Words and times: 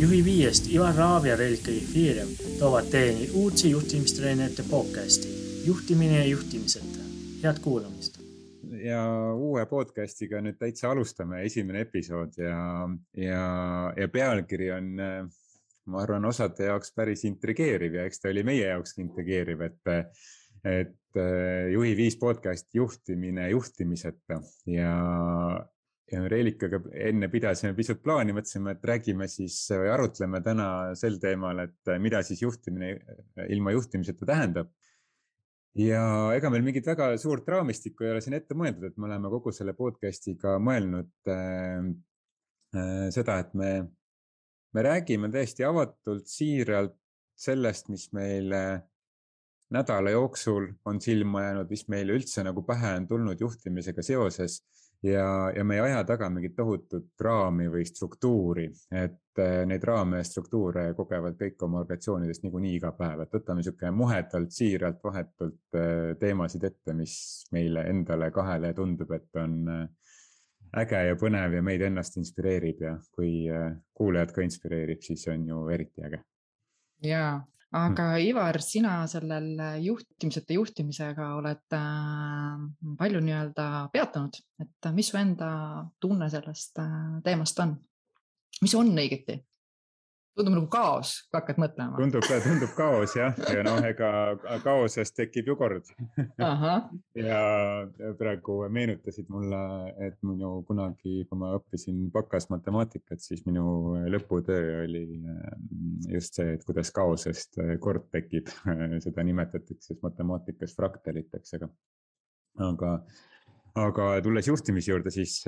juhi 0.00 0.22
viiest 0.24 0.70
Ivar 0.72 0.94
Raav 0.96 1.26
ja 1.28 1.34
Relke 1.36 1.74
Jefirjev 1.74 2.30
toovad 2.58 2.86
teieni 2.88 3.26
uudse 3.36 3.68
juhtimistreenerite 3.68 4.64
podcasti 4.70 5.28
Juhtimine 5.66 6.18
ja 6.18 6.24
juhtimiseta. 6.24 7.02
head 7.42 7.58
kuulamist. 7.60 8.16
ja 8.84 9.02
uue 9.34 9.66
podcast'iga 9.66 10.40
nüüd 10.40 10.56
täitsa 10.56 10.90
alustame, 10.90 11.42
esimene 11.44 11.82
episood 11.84 12.38
ja, 12.40 12.88
ja, 13.16 13.42
ja 13.96 14.08
pealkiri 14.08 14.70
on, 14.72 14.88
ma 15.84 16.00
arvan, 16.00 16.24
osade 16.24 16.70
jaoks 16.70 16.94
päris 16.96 17.26
intrigeeriv 17.28 17.98
ja 18.00 18.06
eks 18.08 18.22
ta 18.22 18.32
oli 18.32 18.44
meie 18.46 18.70
jaokski 18.70 19.04
intrigeeriv, 19.04 19.66
et, 19.68 20.16
et 20.64 21.20
juhi 21.74 21.92
viis 21.96 22.16
podcast 22.16 22.72
juhtimine 22.74 23.50
juhtimiseta 23.50 24.40
ja, 24.66 24.96
ja 26.10 26.20
Reelikaga 26.30 26.80
enne 27.08 27.28
pidasime 27.30 27.72
pisut 27.76 28.00
plaani, 28.02 28.34
mõtlesime, 28.34 28.74
et 28.74 28.84
räägime 28.90 29.28
siis 29.30 29.56
või 29.70 29.90
arutleme 29.94 30.40
täna 30.44 30.68
sel 30.98 31.18
teemal, 31.22 31.64
et 31.66 31.92
mida 32.02 32.22
siis 32.26 32.42
juhtimine 32.42 32.92
ilma 33.48 33.74
juhtimiseta 33.76 34.26
tähendab. 34.26 34.72
ja 35.78 36.02
ega 36.34 36.50
meil 36.50 36.64
mingit 36.66 36.86
väga 36.86 37.12
suurt 37.22 37.46
raamistikku 37.48 38.04
ei 38.04 38.10
ole 38.16 38.20
siin 38.24 38.34
ette 38.34 38.56
mõeldud, 38.58 38.88
et 38.90 38.96
me 38.98 39.06
oleme 39.06 39.30
kogu 39.30 39.52
selle 39.54 39.74
podcast'iga 39.78 40.56
mõelnud 40.58 41.30
äh, 41.30 41.90
äh, 42.74 43.06
seda, 43.14 43.38
et 43.44 43.54
me, 43.54 43.70
me 44.74 44.86
räägime 44.86 45.30
täiesti 45.30 45.64
avatult, 45.64 46.26
siiralt 46.26 46.96
sellest, 47.38 47.88
mis 47.88 48.10
meile 48.12 48.64
nädala 49.70 50.10
jooksul 50.10 50.66
on 50.90 50.98
silma 51.00 51.46
jäänud, 51.46 51.70
mis 51.70 51.86
meile 51.88 52.18
üldse 52.18 52.42
nagu 52.42 52.66
pähe 52.66 52.96
on 52.98 53.06
tulnud 53.08 53.40
juhtimisega 53.40 54.02
seoses 54.02 54.58
ja, 55.02 55.52
ja 55.56 55.64
me 55.64 55.74
ei 55.74 55.80
aja 55.80 56.04
taga 56.04 56.28
mingit 56.30 56.56
tohutut 56.56 57.08
raami 57.20 57.68
või 57.72 57.84
struktuuri, 57.88 58.66
et 58.92 59.40
äh, 59.40 59.62
neid 59.68 59.84
raame 59.86 60.20
ja 60.20 60.26
struktuure 60.26 60.90
kogevad 60.98 61.38
kõik 61.40 61.62
oma 61.66 61.82
organisatsioonides 61.84 62.42
niikuinii 62.44 62.74
iga 62.78 62.92
päev, 62.96 63.24
et 63.24 63.36
võtame 63.38 63.62
niisugune 63.62 63.92
muhedalt, 63.96 64.52
siiralt, 64.56 65.00
vahetult 65.04 65.78
äh, 65.78 66.16
teemasid 66.20 66.66
ette, 66.68 66.96
mis 66.96 67.14
meile 67.52 67.86
endale 67.90 68.30
kahele 68.34 68.74
tundub, 68.76 69.12
et 69.16 69.40
on 69.42 69.60
äh, 69.68 69.86
äge 70.82 71.04
ja 71.08 71.16
põnev 71.18 71.56
ja 71.56 71.62
meid 71.66 71.82
ennast 71.82 72.18
inspireerib 72.20 72.84
ja 72.84 72.98
kui 73.10 73.48
kuulajad 73.96 74.36
ka 74.36 74.44
inspireerib, 74.46 75.00
siis 75.02 75.26
on 75.32 75.48
ju 75.48 75.64
eriti 75.74 76.04
äge. 76.06 76.20
ja 77.02 77.40
Hm. 77.40 77.59
Aga 77.76 78.06
Ivar, 78.18 78.58
sina 78.62 78.94
sellel 79.10 79.52
juhtimiseta 79.84 80.56
juhtimisega 80.56 81.28
oled 81.38 81.76
äh, 81.76 82.64
palju 82.98 83.20
nii-öelda 83.22 83.66
peatunud, 83.92 84.40
et 84.62 84.90
mis 84.96 85.12
su 85.12 85.20
enda 85.20 85.50
tunne 86.02 86.30
sellest 86.32 86.82
äh, 86.82 86.98
teemast 87.26 87.62
on? 87.62 87.76
mis 88.60 88.74
on 88.76 88.90
õieti? 88.92 89.38
Tundub 90.38 90.54
nagu 90.54 90.68
kaos, 90.70 91.12
kui 91.28 91.38
hakkad 91.38 91.58
mõtlema. 91.60 91.98
tundub, 91.98 92.26
tundub 92.44 92.72
kaos 92.76 93.14
jah, 93.18 93.36
ja 93.50 93.64
noh, 93.66 93.80
ega 93.86 94.10
kaosest 94.64 95.16
tekib 95.18 95.50
ju 95.50 95.56
kord. 95.58 95.88
Ja 97.18 97.40
praegu 98.18 98.60
meenutasid 98.72 99.30
mulle, 99.32 99.60
et 100.06 100.18
minu 100.26 100.60
kunagi, 100.68 101.24
kui 101.28 101.40
ma 101.40 101.54
õppisin 101.58 102.06
bakas 102.14 102.48
matemaatikat, 102.52 103.20
siis 103.22 103.42
minu 103.48 103.96
lõputöö 104.12 104.84
oli 104.84 105.04
mm, 105.18 106.06
just 106.14 106.38
see, 106.38 106.54
et 106.56 106.64
kuidas 106.68 106.92
kaosest 106.94 107.60
kord 107.82 108.08
tekib. 108.14 108.52
Seda 109.04 109.26
nimetatakse 109.26 109.92
siis 109.92 110.00
matemaatikas 110.04 110.76
fraktaliteks, 110.78 111.58
aga, 111.58 111.70
aga, 112.70 112.94
aga 113.88 114.08
tulles 114.24 114.48
juhtimise 114.50 114.94
juurde, 114.94 115.12
siis, 115.14 115.40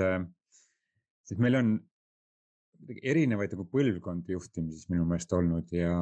siis 1.29 1.43
meil 1.43 1.61
on 1.63 1.75
erinevaid 3.03 3.55
nagu 3.55 3.67
põlvkondi 3.71 4.37
juhtimises 4.37 4.89
minu 4.91 5.07
meelest 5.09 5.33
olnud 5.37 5.73
ja, 5.75 5.95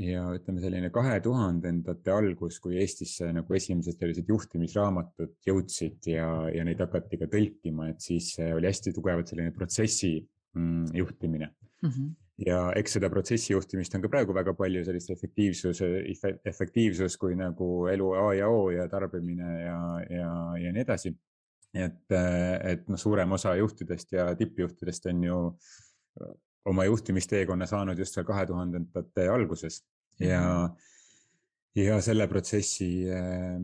ja 0.00 0.24
ütleme, 0.36 0.62
selline 0.62 0.90
kahe 0.94 1.18
tuhandendate 1.24 2.12
algus, 2.14 2.60
kui 2.62 2.78
Eestisse 2.82 3.30
nagu 3.34 3.56
esimesed 3.58 3.98
sellised 3.98 4.30
juhtimisraamatud 4.30 5.36
jõudsid 5.46 6.10
ja, 6.14 6.28
ja 6.54 6.66
neid 6.66 6.82
hakati 6.82 7.20
ka 7.20 7.30
tõlkima, 7.32 7.90
et 7.92 8.04
siis 8.04 8.34
oli 8.44 8.70
hästi 8.70 8.94
tugevalt 8.96 9.30
selline 9.32 9.54
protsessi 9.56 10.16
mm, 10.20 10.94
juhtimine 11.00 11.50
mm. 11.50 11.90
-hmm. 11.90 12.08
ja 12.46 12.62
eks 12.78 12.98
seda 12.98 13.10
protsessi 13.10 13.52
juhtimist 13.52 13.94
on 13.94 14.06
ka 14.06 14.12
praegu 14.16 14.34
väga 14.34 14.54
palju 14.54 14.84
sellist 14.84 15.10
efektiivsus, 15.10 15.82
efektiivsus 16.44 17.16
kui 17.16 17.36
nagu 17.38 17.86
elu 17.92 18.10
A 18.22 18.34
ja 18.34 18.48
O 18.48 18.70
ja 18.70 18.88
tarbimine 18.88 19.60
ja, 19.62 19.78
ja, 20.10 20.34
ja 20.62 20.72
nii 20.72 20.86
edasi 20.86 21.14
et, 21.74 22.14
et 22.14 22.86
noh, 22.88 22.98
suurem 23.00 23.34
osa 23.34 23.54
juhtidest 23.58 24.14
ja 24.14 24.28
tippjuhtidest 24.38 25.10
on 25.10 25.24
ju 25.26 25.38
oma 26.70 26.84
juhtimisteekonna 26.88 27.68
saanud 27.68 27.98
just 27.98 28.16
seal 28.16 28.26
kahe 28.28 28.46
tuhandendate 28.48 29.28
alguses 29.28 29.82
ja 30.20 30.40
mm, 30.40 30.74
-hmm. 30.74 31.84
ja 31.84 32.00
selle 32.00 32.26
protsessi 32.28 32.90
äh, 33.10 33.60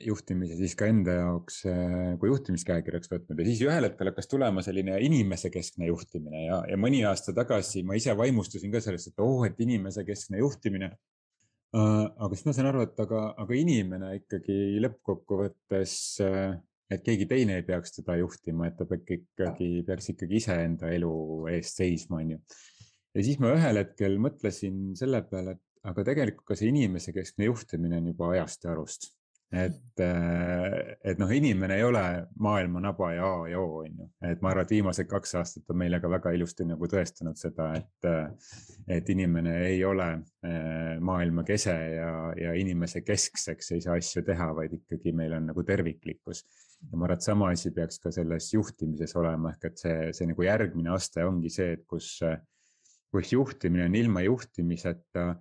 juhtimise 0.00 0.56
siis 0.56 0.74
ka 0.78 0.86
enda 0.88 1.16
jaoks 1.18 1.62
äh, 1.68 2.18
kui 2.20 2.30
juhtimiskäekirjaks 2.30 3.10
võtnud 3.12 3.40
ja 3.40 3.46
siis 3.48 3.62
ühel 3.66 3.88
hetkel 3.88 4.08
hakkas 4.12 4.28
tulema 4.30 4.62
selline 4.64 4.98
inimesekeskne 5.08 5.88
juhtimine 5.90 6.46
ja, 6.46 6.62
ja 6.70 6.78
mõni 6.80 7.02
aasta 7.08 7.34
tagasi 7.36 7.82
ma 7.82 7.98
ise 7.98 8.16
vaimustusin 8.16 8.72
ka 8.72 8.80
sellest, 8.80 9.12
et 9.12 9.24
oo 9.24 9.38
oh,, 9.40 9.46
et 9.46 9.60
inimesekeskne 9.60 10.38
juhtimine. 10.38 10.92
Äh, 11.72 12.04
aga 12.16 12.34
siis 12.34 12.46
ma 12.46 12.56
sain 12.56 12.68
aru, 12.68 12.84
et 12.86 13.00
aga, 13.00 13.32
aga 13.44 13.56
inimene 13.56 14.14
ikkagi 14.20 14.78
lõppkokkuvõttes 14.84 15.96
et 16.92 17.02
keegi 17.06 17.26
teine 17.30 17.58
ei 17.60 17.66
peaks 17.66 17.96
teda 17.98 18.16
juhtima, 18.20 18.68
et 18.68 18.76
ta 18.78 18.86
peab 18.88 19.16
ikkagi, 19.16 19.70
peaks 19.86 20.12
ikkagi 20.14 20.38
iseenda 20.42 20.92
elu 20.92 21.12
eest 21.54 21.82
seisma, 21.82 22.20
on 22.20 22.36
ju. 22.36 22.40
ja 23.16 23.26
siis 23.26 23.40
ma 23.42 23.54
ühel 23.56 23.82
hetkel 23.82 24.18
mõtlesin 24.22 24.92
selle 24.98 25.22
peale, 25.28 25.56
et 25.56 25.90
aga 25.90 26.04
tegelikult 26.06 26.46
ka 26.52 26.58
see 26.58 26.70
inimesekeskne 26.70 27.50
juhtimine 27.50 27.98
on 27.98 28.12
juba 28.12 28.30
ajast 28.36 28.64
ja 28.66 28.72
arust. 28.74 29.10
et, 29.52 30.00
äh, 30.00 30.94
et 31.04 31.18
noh, 31.20 31.28
inimene 31.28 31.76
ei 31.76 31.82
ole 31.84 32.02
maailma 32.40 32.80
naba 32.80 33.10
ja 33.12 33.26
A 33.26 33.48
ja 33.50 33.58
O, 33.60 33.82
on 33.82 33.98
ju, 33.98 34.06
et 34.24 34.40
ma 34.40 34.48
arvan, 34.48 34.64
et 34.64 34.70
viimased 34.72 35.10
kaks 35.10 35.34
aastat 35.36 35.74
on 35.74 35.76
meile 35.76 36.00
ka 36.00 36.08
väga 36.08 36.32
ilusti 36.32 36.64
nagu 36.64 36.88
tõestanud 36.88 37.36
seda, 37.36 37.66
et, 37.76 38.08
et 38.96 39.10
inimene 39.12 39.58
ei 39.66 39.84
ole 39.84 40.08
äh, 40.08 40.96
maailma 41.04 41.44
kese 41.44 41.74
ja, 41.98 42.14
ja 42.38 42.54
inimese 42.56 43.04
keskseks 43.04 43.74
ei 43.76 43.84
saa 43.84 43.98
asju 44.00 44.24
teha, 44.24 44.48
vaid 44.56 44.72
ikkagi 44.78 45.12
meil 45.12 45.36
on 45.36 45.50
nagu 45.52 45.66
terviklikkus 45.68 46.46
ja 46.90 46.98
ma 46.98 47.06
arvan, 47.06 47.18
et 47.18 47.26
sama 47.26 47.50
asi 47.52 47.72
peaks 47.74 48.00
ka 48.02 48.12
selles 48.14 48.50
juhtimises 48.54 49.14
olema, 49.20 49.54
ehk 49.54 49.70
et 49.70 49.84
see, 49.84 50.10
see 50.16 50.28
nagu 50.30 50.46
järgmine 50.46 50.92
aste 50.94 51.24
ongi 51.26 51.52
see, 51.52 51.76
et 51.78 51.86
kus, 51.88 52.18
kus 53.12 53.32
juhtimine 53.34 53.86
on 53.88 53.98
ilma 53.98 54.24
juhtimiseta 54.26 55.32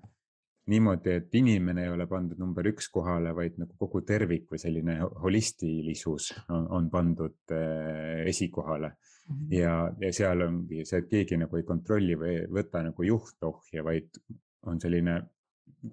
niimoodi, 0.71 1.15
et 1.17 1.35
inimene 1.35 1.85
ei 1.85 1.91
ole 1.91 2.05
pandud 2.09 2.39
number 2.39 2.67
üks 2.69 2.87
kohale, 2.93 3.33
vaid 3.35 3.57
nagu 3.59 3.75
kogu 3.79 4.03
tervik 4.07 4.47
või 4.51 4.61
selline 4.61 4.99
holistilisus 5.23 6.31
on, 6.53 6.67
on 6.77 6.89
pandud 6.93 7.55
äh, 7.55 8.21
esikohale 8.29 8.91
mm. 8.91 9.35
-hmm. 9.35 9.51
ja, 9.57 9.75
ja 10.05 10.13
seal 10.13 10.45
ongi 10.45 10.85
see, 10.85 11.01
et 11.01 11.09
keegi 11.09 11.41
nagu 11.41 11.57
ei 11.57 11.67
kontrolli 11.67 12.17
või 12.19 12.35
ei 12.35 12.47
võta 12.59 12.83
nagu 12.85 13.07
juhtohje, 13.07 13.83
vaid 13.83 14.21
on 14.69 14.79
selline 14.81 15.17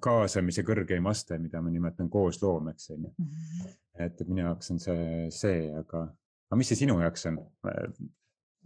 kaasamise 0.04 0.64
kõrgeim 0.66 1.06
aste, 1.10 1.38
mida 1.42 1.62
ma 1.62 1.70
nimetan 1.70 2.10
koosloomeks, 2.10 2.90
on 2.94 3.08
ju. 3.08 3.14
Mhm. 3.18 3.70
et, 4.06 4.20
minu 4.28 4.44
jaoks 4.46 4.70
on 4.74 4.82
see, 4.82 5.06
see, 5.34 5.62
aga, 5.74 6.04
aga 6.50 6.60
mis 6.60 6.68
see 6.72 6.84
sinu 6.84 7.00
jaoks 7.02 7.26
on 7.30 7.40
mm? 7.40 8.04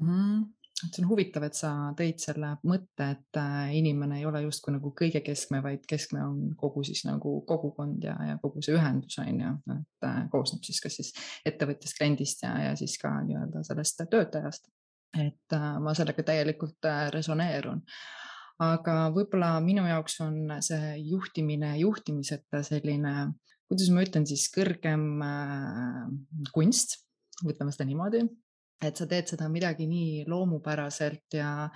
-hmm 0.00 0.43
see 0.91 1.03
on 1.05 1.09
huvitav, 1.09 1.45
et 1.47 1.56
sa 1.56 1.71
tõid 1.99 2.21
selle 2.23 2.49
mõtte, 2.67 3.09
et 3.15 3.39
äh, 3.39 3.75
inimene 3.78 4.19
ei 4.19 4.27
ole 4.27 4.43
justkui 4.47 4.75
nagu 4.75 4.93
kõige 4.99 5.23
keskme, 5.25 5.61
vaid 5.62 5.84
keskme 5.89 6.23
on 6.25 6.39
kogu 6.59 6.83
siis 6.87 7.05
nagu 7.06 7.37
kogukond 7.49 8.03
ja, 8.05 8.17
ja 8.27 8.39
kogu 8.43 8.62
see 8.65 8.75
ühendus 8.77 9.19
on 9.23 9.41
ju, 9.44 9.53
et 9.77 10.09
äh, 10.09 10.19
koosneb 10.33 10.65
siis 10.67 10.81
kas 10.83 10.99
siis 10.99 11.12
ettevõtjast, 11.49 11.97
kliendist 11.99 12.43
ja, 12.47 12.55
ja 12.67 12.75
siis 12.79 12.97
ka 13.03 13.12
nii-öelda 13.27 13.62
sellest 13.69 14.03
töötajast. 14.11 14.69
et 15.19 15.55
äh, 15.55 15.71
ma 15.84 15.94
sellega 15.94 16.25
täielikult 16.25 16.91
resoneerun 17.12 17.82
aga 18.60 18.96
võib-olla 19.14 19.54
minu 19.64 19.87
jaoks 19.88 20.20
on 20.25 20.58
see 20.64 20.96
juhtimine 21.06 21.75
juhtimiseta 21.81 22.62
selline, 22.66 23.32
kuidas 23.70 23.90
ma 23.94 24.04
ütlen 24.04 24.28
siis, 24.28 24.49
kõrgem 24.52 25.06
äh, 25.25 26.06
kunst, 26.52 27.00
ütleme 27.46 27.72
seda 27.75 27.88
niimoodi 27.88 28.26
et 28.88 28.99
sa 28.99 29.06
teed 29.11 29.31
seda 29.32 29.49
midagi 29.52 29.87
nii 29.90 30.25
loomupäraselt 30.31 31.37
ja, 31.38 31.69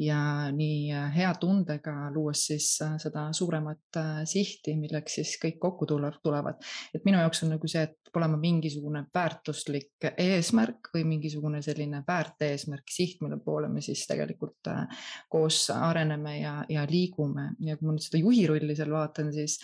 ja 0.00 0.20
nii 0.54 0.90
hea 1.14 1.30
tundega, 1.40 1.94
luues 2.14 2.44
siis 2.50 2.72
äh, 2.84 2.96
seda 3.02 3.28
suuremat 3.36 4.00
äh, 4.00 4.20
sihti, 4.28 4.76
milleks 4.80 5.20
siis 5.20 5.36
kõik 5.42 5.60
kokku 5.62 5.88
tulevad. 5.88 6.60
et 6.94 7.04
minu 7.04 7.20
jaoks 7.20 7.44
on 7.44 7.54
nagu 7.56 7.70
see, 7.70 7.84
et 7.88 7.96
peab 8.10 8.22
olema 8.22 8.38
mingisugune 8.40 9.04
väärtuslik 9.14 10.08
eesmärk 10.18 10.90
või 10.94 11.04
mingisugune 11.06 11.62
selline 11.62 12.02
väärteesmärk, 12.06 12.90
siht, 12.90 13.20
mille 13.22 13.38
poole 13.44 13.68
me 13.70 13.82
siis 13.84 14.06
tegelikult 14.10 14.70
äh, 14.72 15.06
koos 15.30 15.68
areneme 15.74 16.40
ja, 16.40 16.56
ja 16.68 16.86
liigume 16.90 17.52
ja 17.60 17.76
kui 17.76 17.86
ma 17.86 17.94
nüüd 17.94 18.06
seda 18.06 18.22
juhi 18.22 18.46
rolli 18.50 18.76
seal 18.76 18.92
vaatan, 18.94 19.32
siis 19.34 19.60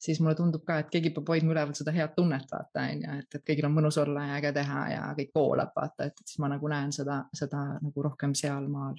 siis 0.00 0.20
mulle 0.20 0.34
tundub 0.38 0.64
ka, 0.66 0.78
et 0.80 0.90
keegi 0.92 1.12
peab 1.16 1.28
hoidma 1.32 1.54
üleval 1.54 1.76
seda 1.76 1.92
head 1.94 2.14
tunnet, 2.16 2.46
vaata 2.52 2.86
on 2.88 3.04
ju, 3.04 3.18
et, 3.20 3.36
et 3.36 3.44
kõigil 3.46 3.68
on 3.68 3.76
mõnus 3.76 3.98
olla 4.00 4.26
ja 4.28 4.38
äge 4.40 4.52
teha 4.56 4.84
ja 4.94 5.04
kõik 5.18 5.32
voolab, 5.36 5.72
vaata, 5.76 6.08
et 6.10 6.24
siis 6.24 6.40
ma 6.42 6.50
nagu 6.52 6.72
näen 6.72 6.92
seda, 6.96 7.22
seda 7.36 7.64
nagu 7.80 8.06
rohkem 8.08 8.34
sealmaal. 8.38 8.98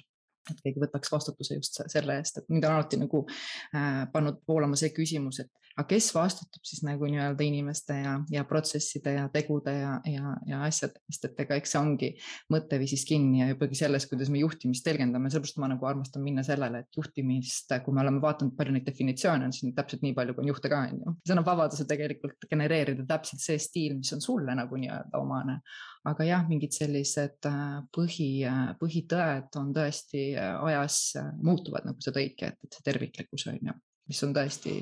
Et 0.50 0.58
keegi 0.58 0.80
võtaks 0.82 1.10
vastutuse 1.12 1.54
just 1.54 1.76
selle 1.92 2.16
eest, 2.18 2.40
et 2.40 2.48
mind 2.50 2.64
on 2.66 2.76
alati 2.76 2.98
nagu 2.98 3.20
äh, 3.28 4.00
pannud 4.10 4.40
voolama 4.48 4.78
see 4.78 4.90
küsimus, 4.94 5.38
et 5.44 5.52
aga 5.76 5.86
kes 5.88 6.10
vastutab 6.14 6.66
siis 6.66 6.82
nagu 6.86 7.08
nii-öelda 7.08 7.44
inimeste 7.46 7.96
ja, 7.96 8.16
ja 8.32 8.44
protsesside 8.48 9.14
ja 9.16 9.26
tegude 9.32 9.72
ja, 9.74 9.92
ja, 10.08 10.34
ja 10.48 10.62
asjade 10.66 11.00
eest, 11.10 11.26
et 11.28 11.40
ega 11.44 11.56
eks 11.58 11.74
see 11.74 11.80
ongi 11.80 12.10
mõtteviisis 12.52 13.04
kinni 13.08 13.42
ja 13.42 13.48
jupagi 13.52 13.78
selles, 13.78 14.06
kuidas 14.10 14.30
me 14.32 14.42
juhtimist 14.42 14.84
tõlgendame, 14.86 15.30
sellepärast 15.32 15.60
ma 15.62 15.70
nagu 15.72 15.88
armastan 15.88 16.24
minna 16.24 16.44
sellele, 16.46 16.82
et 16.84 16.98
juhtimist, 16.98 17.72
kui 17.84 17.96
me 17.96 18.04
oleme 18.04 18.22
vaadanud, 18.22 18.54
palju 18.58 18.76
neid 18.76 18.88
definitsioone 18.88 19.48
on, 19.48 19.54
siis 19.56 19.74
täpselt 19.76 20.04
nii 20.04 20.16
palju, 20.18 20.36
kui 20.36 20.46
on 20.46 20.52
juhte 20.52 20.72
ka, 20.72 20.82
on 20.88 21.00
ju. 21.00 21.14
see 21.26 21.36
annab 21.36 21.48
vabaduse 21.48 21.86
tegelikult 21.88 22.48
genereerida 22.50 23.06
täpselt 23.08 23.44
see 23.44 23.58
stiil, 23.62 23.96
mis 24.00 24.12
on 24.16 24.24
sulle 24.24 24.56
nagu 24.58 24.80
nii-öelda 24.80 25.22
omane. 25.22 25.60
aga 26.08 26.24
jah, 26.26 26.42
mingid 26.48 26.74
sellised 26.74 27.46
äh, 27.46 27.78
põhi, 27.94 28.30
äh, 28.48 28.72
põhitõed 28.80 29.54
on 29.60 29.70
tõesti 29.76 30.32
äh, 30.34 30.56
ajas 30.66 31.14
muutuvad, 31.46 31.86
nagu 31.86 32.02
sa 32.02 32.10
tõidki, 32.14 32.50
et, 32.50 32.58
et 32.66 32.74
see 32.74 32.90
terviklikkus 32.90 33.46
on 33.52 33.60
ju 33.62 33.78
mis 34.12 34.20
on 34.26 34.34
tõesti 34.36 34.76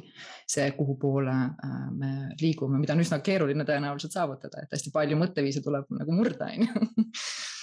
see, 0.50 0.66
kuhu 0.76 0.98
poole 1.00 1.36
äh, 1.46 1.78
me 1.94 2.12
liigume, 2.42 2.80
mida 2.82 2.96
on 2.96 3.04
üsna 3.04 3.20
keeruline 3.24 3.66
tõenäoliselt 3.68 4.16
saavutada, 4.16 4.64
et 4.64 4.74
hästi 4.74 4.92
palju 4.94 5.18
mõtteviise 5.20 5.62
tuleb 5.64 5.88
nagu 5.94 6.18
murda, 6.18 6.50
on 6.50 6.66
ju 6.66 7.06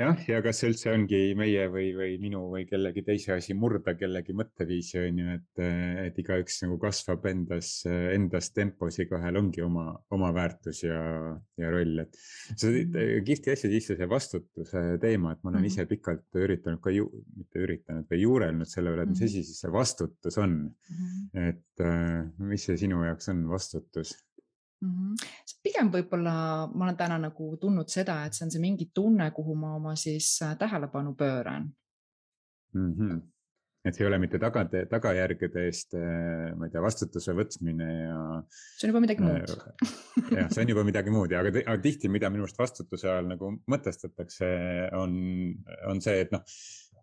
jah, 0.00 0.20
ja 0.28 0.40
kas 0.44 0.62
üldse 0.66 0.92
ongi 0.92 1.18
meie 1.38 1.66
või, 1.72 1.90
või 1.96 2.14
minu 2.22 2.42
või 2.52 2.64
kellegi 2.68 3.02
teise 3.06 3.34
asi 3.36 3.54
murda 3.58 3.94
kellegi 3.98 4.34
mõtteviisi 4.36 5.00
on 5.02 5.20
ju, 5.20 5.34
et, 5.36 5.62
et 6.06 6.20
igaüks 6.22 6.60
nagu 6.64 6.78
kasvab 6.82 7.26
endas, 7.30 7.72
endas 7.86 8.50
tempos, 8.56 8.98
igaühel 9.02 9.40
ongi 9.40 9.64
oma, 9.64 9.92
oma 10.16 10.32
väärtus 10.36 10.82
ja, 10.86 11.00
ja 11.60 11.72
roll, 11.72 12.04
et. 12.04 12.20
sa 12.54 12.68
tõid 12.68 12.94
mm. 12.94 13.26
kihvti 13.28 13.54
asja 13.54 13.72
sisse, 13.74 13.98
see 13.98 14.10
vastutuse 14.10 14.84
teema, 15.02 15.34
et 15.34 15.42
ma 15.42 15.52
olen 15.52 15.60
mm 15.60 15.68
ise 15.70 15.84
pikalt 15.86 16.40
üritanud 16.40 16.80
ka 16.82 16.90
ju, 16.90 17.04
mitte 17.36 17.60
üritanud 17.62 18.08
või 18.10 18.22
juurelnud 18.22 18.70
selle 18.70 18.94
üle, 18.94 19.04
et 19.04 19.12
mis 19.12 19.20
mm 19.20 19.28
asi 19.30 19.44
siis 19.44 19.60
see 19.62 19.70
vastutus 19.74 20.38
on 20.40 20.56
mm. 20.64 20.96
-hmm. 20.96 21.50
et 21.50 21.84
mis 22.50 22.64
see 22.66 22.78
sinu 22.80 23.04
jaoks 23.04 23.30
on 23.30 23.44
vastutus? 23.50 24.16
Mm. 24.80 24.92
-hmm. 24.92 25.58
pigem 25.62 25.90
võib-olla 25.92 26.34
ma 26.74 26.86
olen 26.86 26.96
täna 26.96 27.18
nagu 27.26 27.50
tundnud 27.60 27.88
seda, 27.88 28.24
et 28.26 28.36
see 28.36 28.46
on 28.46 28.54
see 28.54 28.62
mingi 28.62 28.90
tunne, 28.94 29.30
kuhu 29.36 29.56
ma 29.58 29.74
oma 29.76 29.96
siis 29.96 30.38
äh, 30.42 30.56
tähelepanu 30.58 31.14
pööran 31.14 31.68
mm. 32.74 32.94
-hmm. 32.94 33.20
et 33.84 33.94
see 33.94 34.04
ei 34.04 34.08
ole 34.08 34.18
mitte 34.18 34.38
taga, 34.38 34.64
tagajärgede 34.90 35.64
eest, 35.66 35.94
äh, 35.94 36.50
ma 36.56 36.66
ei 36.66 36.74
tea, 36.74 36.82
vastutuse 36.82 37.36
võtmine 37.36 37.90
ja. 38.02 38.42
see 38.50 38.88
on 38.88 38.94
juba 38.94 39.04
midagi 39.06 39.22
muud 39.22 39.56
jah, 40.36 40.50
see 40.50 40.62
on 40.64 40.74
juba 40.74 40.84
midagi 40.84 41.10
muud 41.10 41.32
ja, 41.32 41.40
aga, 41.40 41.64
aga 41.66 41.80
tihti, 41.82 42.08
mida 42.08 42.30
minu 42.30 42.48
arust 42.48 42.58
vastutuse 42.58 43.10
all 43.10 43.28
nagu 43.30 43.56
mõtestatakse, 43.70 44.52
on, 45.00 45.18
on 45.92 46.00
see, 46.00 46.20
et 46.26 46.32
noh 46.32 46.44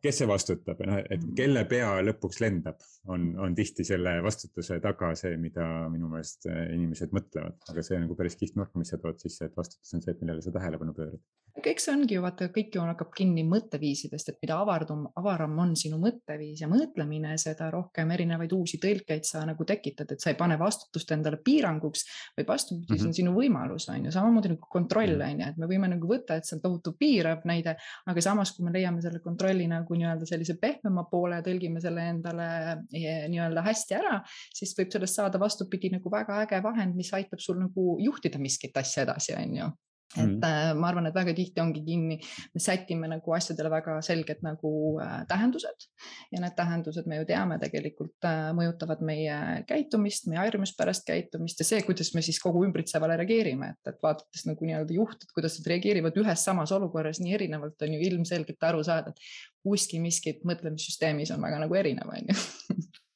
kes 0.04 0.22
see 0.22 0.30
vastutab 0.30 0.84
ja 0.84 0.90
noh, 0.90 1.00
et 1.04 1.22
mm. 1.22 1.34
kelle 1.38 1.64
pea 1.70 1.90
lõpuks 2.06 2.42
lendab, 2.44 2.84
on, 3.14 3.30
on 3.44 3.56
tihti 3.58 3.86
selle 3.88 4.18
vastutuse 4.26 4.80
taga 4.84 5.14
see, 5.20 5.38
mida 5.42 5.66
minu 5.94 6.12
meelest 6.12 6.50
äh, 6.52 6.64
inimesed 6.76 7.16
mõtlevad, 7.16 7.60
aga 7.72 7.86
see 7.86 7.98
on 7.98 8.08
nagu 8.08 8.20
päris 8.20 8.38
kihvt 8.40 8.60
nurk, 8.60 8.76
mis 8.80 8.94
sa 8.94 9.02
tood 9.02 9.20
sisse, 9.24 9.50
et 9.50 9.58
vastutus 9.58 9.98
on 9.98 10.06
see, 10.06 10.14
et 10.14 10.24
millele 10.24 10.46
sa 10.46 10.56
tähelepanu 10.56 10.96
pöörad 10.98 11.22
kõik 11.64 11.82
see 11.82 11.94
ongi 11.94 12.16
ju 12.16 12.22
vaata, 12.24 12.48
kõik 12.54 12.76
ju 12.76 12.84
hakkab 12.86 13.14
kinni 13.18 13.44
mõtteviisidest, 13.48 14.32
et 14.32 14.40
mida 14.44 14.58
avardum, 14.62 15.06
avaram 15.18 15.56
on 15.64 15.74
sinu 15.80 16.00
mõtteviis 16.02 16.62
ja 16.62 16.70
mõtlemine, 16.70 17.34
seda 17.42 17.70
rohkem 17.74 18.12
erinevaid 18.14 18.54
uusi 18.54 18.80
tõlkeid 18.82 19.26
sa 19.28 19.44
nagu 19.48 19.66
tekitad, 19.68 20.12
et 20.14 20.24
sa 20.24 20.32
ei 20.32 20.38
pane 20.40 20.58
vastutust 20.60 21.12
endale 21.16 21.40
piiranguks, 21.44 22.06
vaid 22.38 22.48
vastupidi 22.50 22.94
mm, 22.94 22.94
-hmm. 22.94 23.00
see 23.00 23.08
on 23.08 23.14
mhm. 23.14 23.18
sinu 23.20 23.34
võimalus, 23.36 23.90
on 23.94 24.06
ju, 24.06 24.14
samamoodi 24.14 24.54
nagu 24.54 24.70
kontroll 24.70 25.16
mhm. 25.18 25.30
on 25.30 25.42
ju, 25.42 25.50
et 25.50 25.58
me 25.58 25.72
võime 25.74 25.92
nagu 25.94 26.12
võtta, 26.12 26.38
et 26.38 26.46
see 26.46 26.58
on 26.58 26.62
tohutu 26.62 26.94
piirav 27.00 27.46
näide, 27.46 27.76
aga 28.06 28.22
samas, 28.22 28.54
kui 28.56 28.66
me 28.66 28.74
leiame 28.74 29.02
selle 29.02 29.20
kontrolli 29.20 29.68
nagu 29.68 29.87
nii-öelda 29.96 30.28
sellise 30.28 30.58
pehmema 30.60 31.06
poole, 31.12 31.40
tõlgime 31.46 31.82
selle 31.84 32.04
endale 32.12 32.48
eh, 32.92 33.26
nii-öelda 33.32 33.64
hästi 33.66 33.98
ära, 33.98 34.20
siis 34.28 34.76
võib 34.78 34.92
sellest 34.94 35.20
saada 35.22 35.40
vastupidi 35.42 35.94
nagu 35.94 36.12
väga 36.12 36.42
äge 36.44 36.62
vahend, 36.66 36.98
mis 36.98 37.14
aitab 37.16 37.44
sul 37.44 37.62
nagu 37.62 37.98
juhtida 38.04 38.42
miskit 38.42 38.78
asja 38.78 39.08
edasi, 39.08 39.36
on 39.38 39.60
ju 39.62 39.70
et 40.16 40.24
mm. 40.24 40.44
äh, 40.44 40.70
ma 40.78 40.88
arvan, 40.88 41.10
et 41.10 41.16
väga 41.16 41.34
tihti 41.36 41.60
ongi 41.62 41.82
kinni, 41.84 42.18
me 42.54 42.62
sätime 42.64 43.10
nagu 43.12 43.34
asjadele 43.36 43.72
väga 43.72 43.98
selged 44.06 44.40
nagu 44.46 44.72
äh, 45.04 45.18
tähendused. 45.28 45.88
Ja 46.32 46.42
need 46.42 46.56
tähendused 46.56 47.10
me 47.12 47.20
ju 47.20 47.28
teame 47.28 47.58
tegelikult 47.60 48.28
äh, 48.28 48.50
mõjutavad 48.58 49.04
meie 49.08 49.38
käitumist, 49.68 50.30
meie 50.32 50.40
harjumuspärast 50.46 51.08
käitumist 51.08 51.60
ja 51.60 51.68
see, 51.68 51.82
kuidas 51.88 52.14
me 52.16 52.24
siis 52.26 52.40
kogu 52.44 52.64
ümbritsevale 52.68 53.20
reageerime, 53.20 53.74
et, 53.76 53.92
et 53.92 54.00
vaadates 54.04 54.48
nagu 54.48 54.70
nii-öelda 54.70 54.96
juhte, 54.96 55.28
kuidas 55.36 55.60
nad 55.60 55.72
reageerivad 55.74 56.22
ühes 56.24 56.46
samas 56.48 56.72
olukorras 56.76 57.20
nii 57.24 57.36
erinevalt, 57.40 57.76
on 57.84 57.98
ju 57.98 58.08
ilmselgelt 58.12 58.70
aru 58.70 58.86
saada, 58.88 59.12
et 59.12 59.68
kuskil 59.68 60.00
miskit 60.04 60.48
mõtlemissüsteemis 60.48 61.36
on 61.36 61.44
väga 61.44 61.60
nagu 61.66 61.82
erinev, 61.84 62.16
on 62.16 62.32
ju 62.32 62.40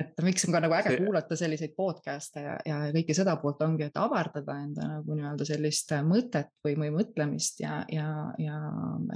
et 0.00 0.22
miks 0.26 0.46
on 0.48 0.54
ka 0.54 0.60
nagu 0.64 0.74
äge 0.74 0.96
kuulata 0.98 1.36
selliseid 1.38 1.74
podcast'e 1.76 2.42
ja, 2.42 2.54
ja 2.66 2.78
kõike 2.94 3.14
seda 3.16 3.36
poolt 3.42 3.62
ongi, 3.62 3.86
et 3.86 4.00
avardada 4.00 4.56
enda 4.64 4.88
nagu 4.96 5.14
nii-öelda 5.14 5.46
sellist 5.46 5.94
mõtet 6.06 6.50
või, 6.66 6.74
või 6.80 6.90
mõtlemist 6.96 7.62
ja, 7.62 7.82
ja, 7.92 8.08
ja 8.42 8.58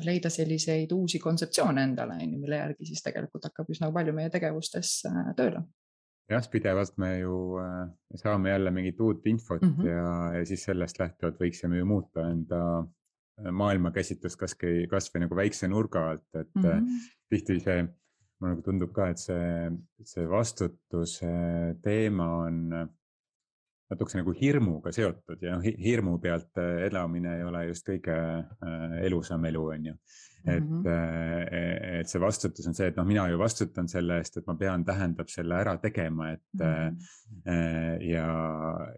leida 0.07 0.31
selliseid 0.31 0.93
uusi 0.95 1.19
kontseptsioone 1.23 1.83
endale, 1.91 2.21
on 2.23 2.37
ju, 2.37 2.39
mille 2.45 2.63
järgi 2.63 2.93
siis 2.93 3.03
tegelikult 3.03 3.51
hakkab 3.51 3.75
üsna 3.75 3.91
palju 3.95 4.15
meie 4.15 4.31
tegevustes 4.35 5.01
äh, 5.11 5.33
tööle 5.39 5.65
jah, 6.31 6.49
pidevalt 6.53 6.97
me 7.01 7.13
ju 7.19 7.35
äh, 7.63 7.83
saame 8.23 8.55
jälle 8.55 8.71
mingit 8.75 9.01
uut 9.01 9.27
infot 9.27 9.63
mm 9.63 9.75
-hmm. 9.75 9.87
ja, 9.89 10.39
ja 10.39 10.47
siis 10.47 10.65
sellest 10.65 10.99
lähtuvalt 10.99 11.41
võiksime 11.41 11.79
ju 11.79 11.87
muuta 11.87 12.29
enda 12.31 12.63
äh, 12.79 13.51
maailmakäsitlust 13.51 14.39
kasvõi, 14.39 14.87
kasvõi 14.91 15.27
nagu 15.27 15.37
väikse 15.37 15.69
nurga 15.69 16.11
alt, 16.11 16.29
et 16.35 16.55
mm 16.55 16.63
-hmm. 16.63 17.09
tihti 17.29 17.61
see 17.61 17.89
mulle 18.38 18.55
nagu 18.55 18.64
tundub 18.64 18.93
ka, 18.94 19.08
et 19.12 19.20
see, 19.20 19.69
see 20.06 20.26
vastutuse 20.31 21.32
teema 21.82 22.29
on 22.44 22.62
natukese 23.88 24.20
nagu 24.20 24.35
hirmuga 24.37 24.93
seotud 24.94 25.43
ja 25.43 25.56
noh, 25.56 25.64
hirmu 25.64 26.19
pealt 26.23 26.61
elamine 26.61 27.38
ei 27.38 27.46
ole 27.49 27.64
just 27.70 27.88
kõige 27.88 28.17
äh, 28.17 28.99
elusam 29.08 29.46
elu, 29.49 29.64
on 29.75 29.90
ju 29.90 29.96
et 30.46 30.64
mm, 30.64 30.82
-hmm. 30.82 32.00
et 32.00 32.08
see 32.08 32.20
vastutus 32.20 32.67
on 32.67 32.75
see, 32.75 32.88
et 32.88 32.96
noh, 32.96 33.06
mina 33.06 33.26
ju 33.29 33.38
vastutan 33.40 33.88
selle 33.90 34.19
eest, 34.20 34.37
et 34.38 34.46
ma 34.46 34.55
pean, 34.58 34.85
tähendab 34.85 35.29
selle 35.32 35.56
ära 35.58 35.76
tegema, 35.82 36.31
et 36.32 36.43
mm. 36.55 36.62
-hmm. 36.64 38.05
ja, 38.06 38.26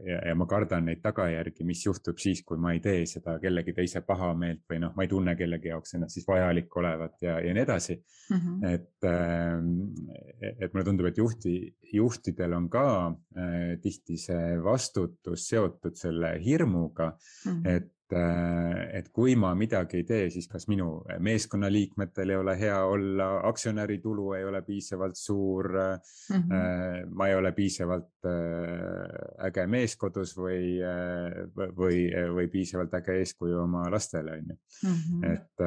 ja, 0.07 0.19
ja 0.29 0.35
ma 0.35 0.47
kardan 0.47 0.85
neid 0.85 1.01
tagajärgi, 1.03 1.65
mis 1.65 1.85
juhtub 1.87 2.19
siis, 2.19 2.43
kui 2.45 2.59
ma 2.59 2.73
ei 2.73 2.81
tee 2.81 3.07
seda 3.07 3.39
kellegi 3.43 3.73
teise 3.73 4.01
pahameelt 4.07 4.63
või 4.71 4.81
noh, 4.85 4.95
ma 4.97 5.07
ei 5.07 5.09
tunne 5.09 5.37
kellegi 5.37 5.73
jaoks 5.73 5.95
ennast 5.95 6.19
siis 6.19 6.29
vajalik 6.29 6.77
olevat 6.77 7.23
ja, 7.23 7.39
ja 7.41 7.55
nii 7.55 7.63
edasi 7.63 7.97
mm. 8.31 8.37
-hmm. 8.37 8.67
et, 8.75 9.05
et 10.61 10.73
mulle 10.73 10.85
tundub, 10.85 11.07
et 11.07 11.19
juhti, 11.19 11.55
juhtidel 11.93 12.53
on 12.53 12.69
ka 12.69 12.87
tihti 13.83 14.17
see 14.17 14.59
vastutus 14.63 15.49
seotud 15.49 15.97
selle 15.97 16.37
hirmuga 16.45 17.17
mm, 17.17 17.53
-hmm. 17.53 17.69
et 17.77 17.91
et 18.13 19.09
kui 19.15 19.37
ma 19.39 19.53
midagi 19.55 20.01
ei 20.01 20.07
tee, 20.09 20.31
siis 20.35 20.49
kas 20.51 20.67
minu 20.71 21.03
meeskonnaliikmetel 21.23 22.35
ei 22.35 22.41
ole 22.41 22.57
hea 22.61 22.79
olla, 22.85 23.29
aktsionäri 23.49 23.99
tulu 24.03 24.33
ei 24.39 24.45
ole 24.45 24.63
piisavalt 24.67 25.17
suur 25.17 25.71
mm. 25.71 26.35
-hmm. 26.35 27.15
ma 27.15 27.29
ei 27.29 27.35
ole 27.35 27.53
piisavalt 27.53 28.27
äh, 28.27 29.47
äge 29.47 29.67
mees 29.67 29.97
kodus 29.97 30.37
või, 30.39 30.79
või, 31.77 32.03
või 32.35 32.49
piisavalt 32.49 32.95
äge 32.95 33.19
eeskuju 33.23 33.63
oma 33.63 33.87
lastele, 33.91 34.39
on 34.39 34.53
ju. 34.55 34.61
Mhm. 34.91 35.25
et 35.33 35.67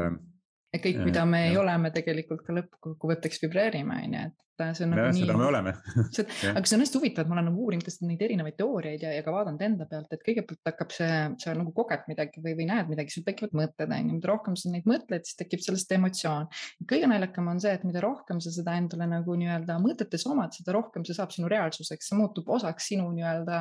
ja 0.73 0.79
kõik, 0.81 1.03
mida 1.05 1.25
me 1.25 1.47
ei 1.49 1.57
ole, 1.57 1.75
me 1.77 1.91
tegelikult 1.93 2.41
ka 2.45 2.55
lõppkokkuvõtteks 2.57 3.43
vibreerime, 3.45 3.99
on 4.05 4.15
ju, 4.17 4.23
et 4.29 4.43
see 4.61 4.85
on 4.85 4.93
nagu 4.93 5.07
nii. 5.09 5.23
seda 5.23 5.35
me 5.37 5.45
oleme 5.47 5.73
aga 6.57 6.63
see 6.69 6.77
on 6.77 6.83
hästi 6.83 6.99
huvitav, 6.99 7.25
et 7.25 7.31
ma 7.31 7.37
olen 7.37 7.47
nagu 7.49 7.65
uurinud 7.65 7.87
lihtsalt 7.87 8.05
neid 8.09 8.21
erinevaid 8.27 8.57
teooriaid 8.59 9.05
ja, 9.05 9.13
ja 9.17 9.23
ka 9.25 9.33
vaadanud 9.33 9.63
enda 9.65 9.87
pealt, 9.89 10.13
et 10.13 10.23
kõigepealt 10.25 10.69
hakkab 10.69 10.93
see, 10.95 11.19
sa 11.43 11.55
nagu 11.57 11.73
koged 11.75 12.05
midagi 12.11 12.43
või, 12.43 12.55
või 12.59 12.67
näed 12.69 12.91
midagi, 12.91 13.15
sul 13.15 13.25
tekivad 13.27 13.55
mõtted, 13.57 13.89
on 13.89 14.11
ju, 14.11 14.17
mida 14.19 14.29
rohkem 14.29 14.57
sa 14.59 14.71
neid 14.73 14.87
mõtled, 14.89 15.25
siis 15.27 15.39
tekib 15.39 15.63
sellest 15.65 15.91
emotsioon. 15.97 16.49
kõige 16.89 17.09
naljakam 17.09 17.49
on 17.51 17.61
see, 17.63 17.73
et 17.77 17.85
mida 17.87 18.03
rohkem 18.03 18.41
sa 18.43 18.53
seda 18.53 18.77
endale 18.79 19.07
nagu 19.09 19.37
nii-öelda 19.39 19.79
mõtetes 19.83 20.25
omad, 20.29 20.53
seda 20.55 20.75
rohkem 20.77 21.05
see 21.07 21.17
saab 21.17 21.33
sinu 21.35 21.49
reaalsuseks, 21.51 22.11
see 22.11 22.19
muutub 22.19 22.49
osaks 22.53 22.91
sinu 22.93 23.09
nii-öelda, 23.15 23.59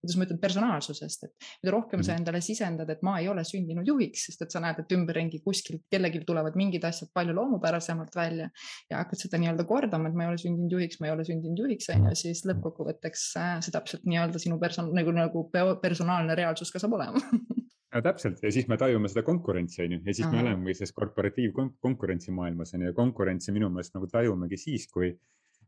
kuidas 0.00 0.18
ma 0.18 0.26
ütlen, 0.28 0.42
personaalsusest, 0.42 1.28
et 1.28 1.48
mida 1.62 1.74
rohkem 1.74 1.98
mm 1.98 2.02
-hmm. 2.02 2.06
sa 2.06 2.12
mhm. 2.12 2.20
endale 2.20 2.42
sisendad, 2.44 2.90
et 2.90 3.02
ma 3.06 3.18
ei 3.20 3.28
ole 3.28 3.44
sündinud 3.46 3.86
juhiks, 3.86 4.26
sest 4.28 4.42
et 4.42 4.54
sa 4.54 4.62
näed, 4.64 4.82
et 4.82 4.92
ümberringi 4.96 5.40
kuskilt 5.44 5.84
kellelgi 5.90 6.24
tulevad 6.26 6.56
mingid 6.56 6.84
asjad 6.84 7.10
palju 7.14 7.34
loomupärasemalt 7.34 8.16
välja 8.16 8.48
ja 8.90 9.02
hakkad 9.02 9.24
seda 9.24 9.40
nii-öelda 9.40 9.64
kordama, 9.68 10.07
et 10.08 10.18
ma 10.18 10.26
ei 10.26 10.32
ole 10.32 10.40
sündinud 10.40 10.74
juhiks, 10.76 11.00
ma 11.00 11.08
ei 11.08 11.14
ole 11.14 11.26
sündinud 11.28 11.62
juhiks, 11.64 11.88
on 11.94 12.08
ju, 12.10 12.16
siis 12.22 12.44
lõppkokkuvõtteks 12.48 13.24
äh, 13.40 13.54
see 13.64 13.74
täpselt 13.74 14.04
nii-öelda 14.08 14.42
sinu 14.42 14.58
person-, 14.62 14.92
nagu, 14.96 15.14
nagu 15.14 15.46
personaalne 15.82 16.36
reaalsus 16.38 16.74
ka 16.74 16.82
saab 16.82 16.98
olema 16.98 17.22
no 17.94 18.04
täpselt 18.04 18.42
ja 18.44 18.52
siis 18.52 18.68
me 18.68 18.76
tajume 18.80 19.08
seda 19.10 19.24
konkurentsi 19.26 19.84
on 19.84 19.96
ju 19.96 20.00
ja 20.04 20.14
siis 20.14 20.26
Aha. 20.26 20.34
me 20.34 20.44
olemegi 20.44 20.80
selles 20.80 20.94
korporatiivkonkurentsi 20.96 22.34
maailmas 22.36 22.74
on 22.74 22.84
ju 22.84 22.92
ja 22.92 22.96
konkurentsi 22.96 23.54
minu 23.56 23.70
meelest 23.72 23.96
nagu 23.96 24.10
tajumegi 24.12 24.60
siis, 24.60 24.88
kui 24.92 25.14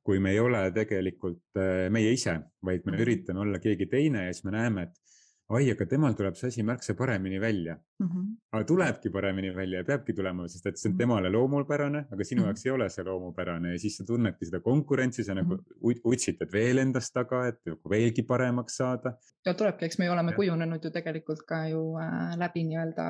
kui 0.06 0.20
me 0.22 0.32
ei 0.32 0.40
ole 0.40 0.62
tegelikult 0.72 1.60
äh, 1.60 1.86
meie 1.92 2.12
ise, 2.16 2.38
vaid 2.64 2.86
me 2.86 2.94
mhm. 2.94 3.02
üritame 3.04 3.42
olla 3.44 3.60
keegi 3.62 3.88
teine 3.90 4.26
ja 4.26 4.34
siis 4.34 4.46
me 4.48 4.54
näeme, 4.54 4.88
et 4.88 5.09
oi, 5.50 5.70
aga 5.72 5.86
temal 5.90 6.14
tuleb 6.14 6.36
see 6.38 6.50
asi 6.52 6.62
märksa 6.62 6.94
paremini 6.94 7.40
välja 7.42 7.74
mm. 7.74 8.06
-hmm. 8.06 8.26
aga 8.52 8.64
tulebki 8.64 9.10
paremini 9.10 9.54
välja 9.54 9.78
ja 9.78 9.84
peabki 9.84 10.12
tulema, 10.12 10.48
sest 10.48 10.66
et 10.66 10.78
see 10.78 10.88
on 10.88 10.94
mhm. 10.94 10.98
temale 10.98 11.30
loomupärane, 11.30 12.04
aga 12.12 12.24
sinu 12.24 12.40
mm 12.40 12.44
-hmm. 12.44 12.48
jaoks 12.48 12.66
ei 12.66 12.72
ole 12.72 12.88
see 12.90 13.04
loomupärane 13.04 13.72
ja 13.72 13.78
siis 13.78 13.96
sa 13.96 14.04
tunnedki 14.04 14.46
seda 14.46 14.60
konkurentsi, 14.60 15.24
sa 15.24 15.34
nagu 15.34 15.54
mm 15.54 15.60
-hmm. 15.60 16.00
utsitad 16.04 16.52
veel 16.52 16.78
endast 16.78 17.14
taga, 17.14 17.46
et 17.48 17.58
nagu 17.66 17.90
veelgi 17.90 18.22
paremaks 18.22 18.76
saada. 18.76 19.12
ja 19.46 19.54
tulebki, 19.54 19.84
eks 19.84 19.98
me 19.98 20.10
oleme 20.10 20.30
ja. 20.30 20.36
kujunenud 20.36 20.84
ju 20.84 20.90
tegelikult 20.90 21.42
ka 21.48 21.66
ju 21.68 21.82
äh, 21.98 22.38
läbi 22.38 22.64
nii-öelda 22.64 23.06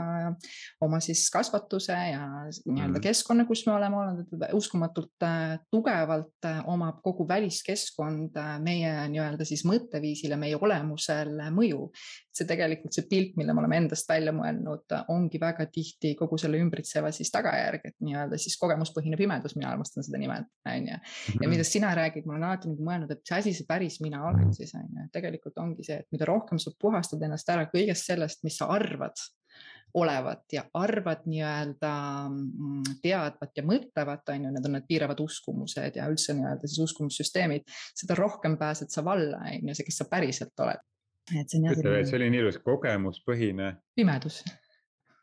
oma 0.80 1.00
siis 1.00 1.30
kasvatuse 1.30 1.92
ja 1.92 2.26
nii-öelda 2.66 2.88
mm 2.88 2.94
-hmm. 2.94 3.00
keskkonna, 3.00 3.44
kus 3.44 3.66
me 3.66 3.72
oleme 3.72 3.96
olnud, 3.96 4.26
uskumatult 4.52 5.22
äh, 5.22 5.58
tugevalt 5.70 6.44
äh, 6.44 6.68
omab 6.68 7.02
kogu 7.02 7.28
väliskeskkond 7.28 8.32
meie 8.62 9.08
nii-öelda 9.08 9.44
siis 9.44 9.64
mõtteviisile, 9.64 10.36
meie 10.36 10.56
olemusel 10.56 11.36
mõju 11.50 11.90
see 12.34 12.46
tegelikult 12.46 12.94
see 12.94 13.06
pilt, 13.10 13.32
mille 13.38 13.54
me 13.54 13.62
oleme 13.64 13.80
endast 13.82 14.08
välja 14.10 14.32
mõelnud, 14.34 14.94
ongi 15.12 15.40
väga 15.42 15.66
tihti 15.72 16.12
kogu 16.18 16.38
selle 16.38 16.60
ümbritseva 16.62 17.10
siis 17.14 17.32
tagajärg, 17.34 17.88
et 17.90 17.96
nii-öelda 18.06 18.38
siis 18.40 18.54
kogemuspõhine 18.60 19.18
pimedus, 19.18 19.56
mina 19.58 19.72
armastan 19.72 20.06
seda 20.06 20.20
nimetada, 20.22 20.76
on 20.76 20.86
ju. 20.92 20.94
ja 20.94 21.34
mhm. 21.40 21.50
millest 21.50 21.74
sina 21.74 21.90
räägid, 21.98 22.28
ma 22.28 22.36
olen 22.36 22.46
alati 22.50 22.70
nagu 22.70 22.86
mõelnud, 22.86 23.10
et 23.10 23.24
mis 23.24 23.34
asi 23.40 23.54
see 23.56 23.66
päris 23.68 23.98
mina 24.04 24.22
olen 24.28 24.54
siis 24.56 24.72
on 24.78 24.86
ju, 24.86 25.08
tegelikult 25.14 25.58
ongi 25.62 25.86
see, 25.86 25.98
et 26.04 26.14
mida 26.14 26.28
rohkem 26.30 26.62
sa 26.62 26.72
puhastad 26.78 27.22
ennast 27.26 27.50
ära 27.50 27.66
kõigest 27.72 28.06
sellest, 28.12 28.44
mis 28.46 28.58
sa 28.60 28.70
arvad 28.70 29.18
olevat 29.94 30.44
ja 30.54 30.62
arvad 30.78 31.24
nii-öelda 31.26 31.94
mm, 32.30 33.00
teadvat 33.02 33.58
ja 33.58 33.64
mõtlevat, 33.66 34.22
on 34.30 34.46
ju, 34.46 34.52
need 34.54 34.68
on 34.68 34.76
need 34.76 34.86
piiravad 34.86 35.18
uskumused 35.24 35.98
ja 35.98 36.06
üldse 36.10 36.36
nii-öelda 36.38 36.70
siis 36.70 36.84
uskumussüsteemid, 36.86 37.66
seda 37.98 38.14
rohkem 38.18 38.54
pääsed 38.60 38.94
sa 38.94 39.02
valla, 39.04 39.42
on 39.50 39.72
ju, 39.72 39.74
see, 39.74 39.88
kes 39.88 39.98
sa 40.04 40.06
päriselt 40.12 40.62
oled 40.62 40.86
et 41.38 41.50
see 41.50 41.60
on 41.60 41.68
jah. 41.68 41.78
ütle 41.78 41.94
veel, 41.94 42.06
see 42.08 42.18
oli 42.18 42.30
nii 42.34 42.44
ilus, 42.44 42.60
kogemuspõhine. 42.66 43.72
pimedus. 43.98 44.42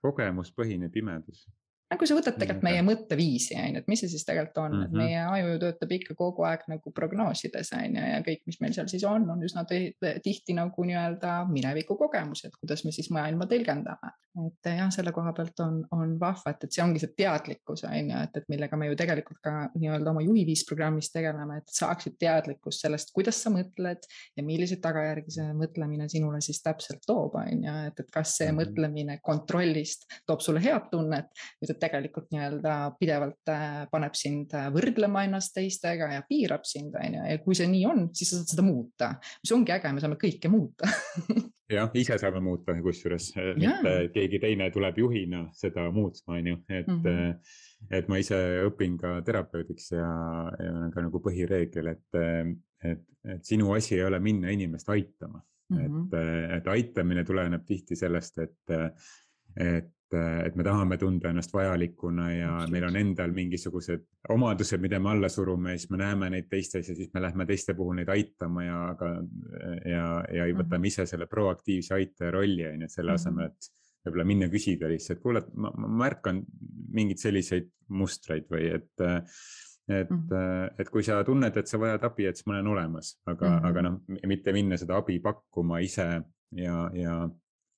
kogemuspõhine 0.06 0.92
pimedus 0.94 1.48
nagu 1.88 2.08
sa 2.08 2.18
võtad 2.18 2.36
tegelikult 2.36 2.66
meie 2.68 2.84
mõtteviisi, 2.84 3.56
on 3.56 3.78
ju, 3.78 3.82
et 3.82 3.90
mis 3.92 4.02
see 4.04 4.12
siis 4.12 4.26
tegelikult 4.28 4.60
on 4.66 4.72
mm, 4.74 4.78
-hmm. 4.78 4.86
et 4.86 4.92
mhm. 4.92 5.02
meie 5.04 5.24
aju 5.24 5.52
ju 5.54 5.60
töötab 5.64 5.92
ikka 5.98 6.16
kogu 6.20 6.44
aeg 6.48 6.66
nagu 6.68 6.92
prognoosides 6.92 7.72
on 7.80 7.96
ju 7.96 8.06
ja 8.12 8.22
kõik, 8.26 8.42
mis 8.50 8.60
meil 8.62 8.76
seal 8.76 8.90
siis 8.92 9.06
on, 9.08 9.30
on 9.32 9.44
üsna 9.48 9.64
tihti 9.68 10.56
nagu 10.58 10.88
nii-öelda 10.90 11.40
mineviku 11.52 11.96
kogemused, 12.00 12.58
kuidas 12.60 12.84
me 12.86 12.92
siis 12.92 13.10
maailma 13.10 13.48
tõlgendame. 13.48 14.12
et 14.38 14.70
jah, 14.70 14.90
selle 14.94 15.12
koha 15.16 15.32
pealt 15.34 15.60
on, 15.66 15.80
on 15.92 16.12
vahva, 16.20 16.52
et, 16.52 16.64
et 16.68 16.76
see 16.76 16.84
ongi 16.84 17.00
see 17.02 17.16
teadlikkus 17.18 17.86
on 17.88 18.12
ju, 18.12 18.20
et, 18.20 18.36
et 18.38 18.50
millega 18.52 18.78
me 18.78 18.92
ju 18.92 18.98
tegelikult 19.00 19.40
ka 19.42 19.54
nii-öelda 19.74 20.12
oma 20.12 20.22
juhi 20.22 20.44
viis 20.46 20.62
programmis 20.68 21.10
tegeleme, 21.10 21.58
et 21.58 21.74
saaksid 21.74 22.20
teadlikkust 22.20 22.84
sellest, 22.86 23.14
kuidas 23.16 23.40
sa 23.42 23.50
mõtled 23.50 24.06
ja 24.38 24.44
milliseid 24.46 24.84
tagajärgi 24.84 25.34
see 25.40 25.56
mõtlemine 25.58 26.06
sinule 26.12 26.42
siis 26.46 26.62
täpselt 26.62 27.02
toob, 27.08 27.40
on 27.40 27.66
ju, 27.66 27.74
et, 27.88 28.04
et 28.04 28.12
kas 28.12 28.36
see 28.36 28.52
mm 28.52 28.60
-hmm. 28.60 28.62
mõtlemine 28.62 29.20
kontrollist 29.24 30.06
toob 30.28 30.44
sulle 30.46 30.62
head 30.62 30.92
tunnet 30.92 31.32
ta 31.78 31.88
tegelikult 31.88 32.32
nii-öelda 32.34 32.76
pidevalt 33.00 33.52
äh, 33.54 33.84
paneb 33.92 34.16
sind 34.18 34.54
äh, 34.58 34.70
võrdlema 34.74 35.26
ennast 35.28 35.54
teistega 35.56 36.10
ja 36.16 36.24
piirab 36.28 36.66
sind, 36.68 36.96
on 36.98 37.20
ju, 37.20 37.26
ja 37.32 37.42
kui 37.44 37.58
see 37.58 37.70
nii 37.72 37.86
on, 37.90 38.08
siis 38.18 38.34
sa 38.34 38.42
saad 38.42 38.54
seda 38.56 38.66
muuta, 38.66 39.12
mis 39.44 39.54
ongi 39.56 39.76
äge, 39.76 39.94
me 39.94 40.04
saame 40.04 40.20
kõike 40.22 40.52
muuta. 40.52 40.90
Jah, 41.78 41.92
ise 42.00 42.16
saame 42.22 42.40
muuta, 42.40 42.78
kusjuures 42.80 43.34
mitte 43.60 43.96
keegi 44.16 44.40
teine 44.40 44.70
tuleb 44.72 45.02
juhina 45.02 45.42
seda 45.56 45.90
muutma, 45.92 46.38
on 46.38 46.48
ju, 46.54 46.60
et 46.70 46.88
mm, 46.88 47.02
-hmm. 47.04 47.92
et 48.00 48.08
ma 48.08 48.22
ise 48.22 48.40
õpin 48.70 48.96
ka 49.02 49.18
terapeudiks 49.28 49.92
ja, 49.92 50.08
ja 50.64 50.72
on 50.86 50.94
ka 50.96 51.04
nagu 51.04 51.20
põhireegel, 51.26 51.92
et, 51.92 52.22
et, 52.88 53.04
et 53.36 53.44
sinu 53.44 53.74
asi 53.76 53.98
ei 53.98 54.06
ole 54.08 54.20
minna 54.24 54.54
inimest 54.56 54.90
aitama. 54.96 55.44
Mm, 55.70 55.78
-hmm. 55.78 56.08
et, 56.16 56.58
et 56.58 56.68
aitamine 56.72 57.24
tuleneb 57.28 57.66
tihti 57.68 57.96
sellest, 58.00 58.38
et, 58.40 58.76
et 59.60 59.92
et 60.16 60.56
me 60.56 60.64
tahame 60.64 60.98
tunda 60.98 61.30
ennast 61.30 61.54
vajalikuna 61.54 62.28
ja 62.32 62.52
meil 62.72 62.86
on 62.88 62.96
endal 62.96 63.34
mingisugused 63.36 64.06
omadused, 64.30 64.82
mida 64.82 65.00
me 65.00 65.12
alla 65.12 65.30
surume 65.30 65.74
ja 65.74 65.82
siis 65.82 65.92
me 65.92 66.00
näeme 66.02 66.30
neid 66.30 66.48
teistes 66.50 66.90
ja 66.90 66.96
siis 66.96 67.10
me 67.14 67.22
lähme 67.22 67.46
teiste 67.46 67.74
puhul 67.74 67.98
neid 68.00 68.12
aitama 68.14 68.64
ja, 68.64 68.78
aga 68.94 69.12
ja, 69.86 70.06
ja 70.34 70.48
võtame 70.54 70.80
-hmm. 70.80 70.92
ise 70.92 71.06
selle 71.06 71.28
proaktiivse 71.28 71.94
aitaja 71.94 72.32
rolli 72.32 72.68
on 72.68 72.82
ju, 72.82 72.86
et 72.86 72.92
selle 72.92 73.12
-hmm. 73.12 73.16
asemel, 73.16 73.46
et 73.46 73.72
võib-olla 74.08 74.26
minna 74.26 74.50
küsida 74.52 74.90
lihtsalt, 74.90 75.22
kuule, 75.22 75.44
ma, 75.56 75.72
ma 75.76 75.88
märkan 76.06 76.44
mingeid 76.94 77.20
selliseid 77.20 77.72
mustreid 77.90 78.48
või 78.52 78.70
et 78.76 79.08
et 79.88 80.10
mm, 80.10 80.24
-hmm. 80.30 80.74
et 80.80 80.90
kui 80.90 81.04
sa 81.04 81.24
tunned, 81.24 81.58
et 81.58 81.68
sa 81.68 81.80
vajad 81.80 82.04
abi, 82.04 82.26
et 82.28 82.36
siis 82.36 82.48
ma 82.48 82.58
olen 82.58 82.68
olemas, 82.68 83.22
aga 83.26 83.50
mm, 83.50 83.58
-hmm. 83.58 83.68
aga 83.70 83.82
noh, 83.82 84.02
mitte 84.28 84.54
minna 84.54 84.78
seda 84.78 84.98
abi 84.98 85.20
pakkuma 85.20 85.80
ise 85.80 86.08
ja, 86.52 86.90
ja 86.94 87.30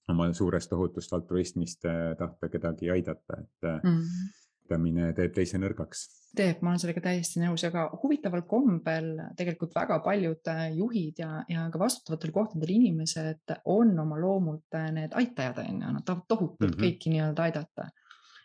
oma 0.09 0.29
suurest 0.33 0.69
tohutust 0.69 1.13
altruismist 1.13 1.85
äh, 1.85 2.15
tahta 2.17 2.49
kedagi 2.49 2.91
aidata, 2.91 3.41
et 3.41 3.71
mm 3.83 3.97
-hmm 3.97 4.29
aitamine 4.69 5.13
teeb 5.17 5.33
teise 5.33 5.59
nõrgaks. 5.59 6.05
teeb, 6.37 6.59
ma 6.61 6.71
olen 6.71 6.81
sellega 6.81 7.01
täiesti 7.01 7.41
nõus, 7.41 7.63
aga 7.65 7.87
huvitaval 8.03 8.43
kombel 8.47 9.07
tegelikult 9.37 9.73
väga 9.73 9.97
paljud 10.05 10.51
äh, 10.51 10.67
juhid 10.77 11.21
ja, 11.23 11.29
ja 11.49 11.65
ka 11.73 11.81
vastutavatel 11.81 12.31
kohtadel 12.35 12.75
inimesed 12.75 13.55
on 13.65 13.95
oma 13.99 14.19
loomult 14.21 14.77
need 14.93 15.15
aitajad, 15.17 15.63
on 15.63 15.81
ju, 15.81 15.93
nad 15.95 16.05
tahavad 16.05 16.27
tohutult 16.29 16.69
mm 16.69 16.75
-hmm. 16.75 16.85
kõiki 16.85 17.15
nii-öelda 17.15 17.47
aidata. 17.47 17.89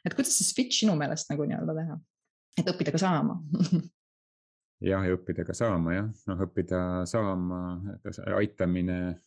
et 0.04 0.14
kuidas 0.14 0.32
see 0.38 0.48
switch 0.48 0.80
sinu 0.80 0.96
meelest 0.96 1.30
nagu 1.30 1.44
nii-öelda 1.44 1.76
teha, 1.80 1.98
et 2.58 2.72
õppida 2.72 2.92
ka 2.92 2.98
saama 2.98 3.38
jah, 4.90 5.04
ja 5.04 5.18
õppida 5.18 5.44
ka 5.44 5.54
saama 5.54 5.94
jah, 5.94 6.08
noh, 6.26 6.44
õppida 6.48 6.80
saama, 7.06 7.60
aitamine 8.36 9.20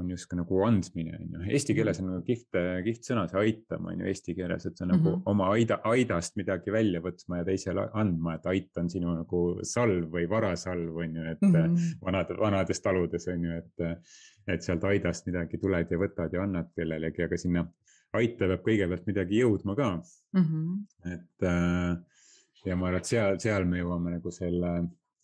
on 0.00 0.10
justkui 0.10 0.38
nagu 0.38 0.60
andmine, 0.66 1.18
on 1.20 1.36
ju. 1.36 1.42
Eesti 1.48 1.72
mhm. 1.72 1.78
keeles 1.78 2.00
on 2.02 2.08
nagu 2.10 2.24
kihvt, 2.26 2.58
kihvt 2.86 3.10
sõna, 3.10 3.24
see 3.30 3.40
aitama 3.42 3.92
on 3.92 4.02
ju 4.02 4.10
eesti 4.10 4.34
keeles, 4.38 4.66
et 4.66 4.76
see 4.76 4.86
on 4.86 4.92
mm 4.92 4.98
-hmm. 4.98 5.10
nagu 5.10 5.30
oma 5.32 5.50
aida, 5.54 5.78
aidast 5.90 6.36
midagi 6.40 6.72
välja 6.74 7.00
võtma 7.04 7.40
ja 7.40 7.48
teisele 7.50 7.88
andma, 8.02 8.34
et 8.34 8.46
ait 8.52 8.82
on 8.82 8.90
sinu 8.90 9.14
nagu 9.14 9.42
salv 9.62 10.10
või 10.16 10.28
varasalv 10.30 10.96
on 10.96 11.16
ju, 11.16 11.26
et 11.30 11.42
mm 11.42 11.54
-hmm. 11.54 11.98
vanad, 12.02 12.34
vanades 12.40 12.80
taludes 12.80 13.28
on 13.28 13.44
ju, 13.44 13.62
et. 13.62 14.04
et 14.46 14.62
sealt 14.62 14.82
aidast 14.84 15.26
midagi 15.26 15.56
tuled 15.58 15.90
ja 15.90 15.98
võtad 15.98 16.32
ja 16.32 16.42
annad 16.42 16.66
kellelegi, 16.76 17.22
aga 17.24 17.36
sinna 17.36 17.62
aita 18.12 18.44
peab 18.50 18.60
kõigepealt 18.66 19.06
midagi 19.06 19.38
jõudma 19.38 19.74
ka 19.74 19.86
mm. 20.32 20.42
-hmm. 20.42 21.12
et 21.14 21.46
ja 22.64 22.76
ma 22.76 22.88
arvan, 22.88 23.00
et 23.00 23.08
seal, 23.08 23.38
seal 23.42 23.64
me 23.68 23.80
jõuame 23.80 24.16
nagu 24.16 24.32
selle 24.34 24.72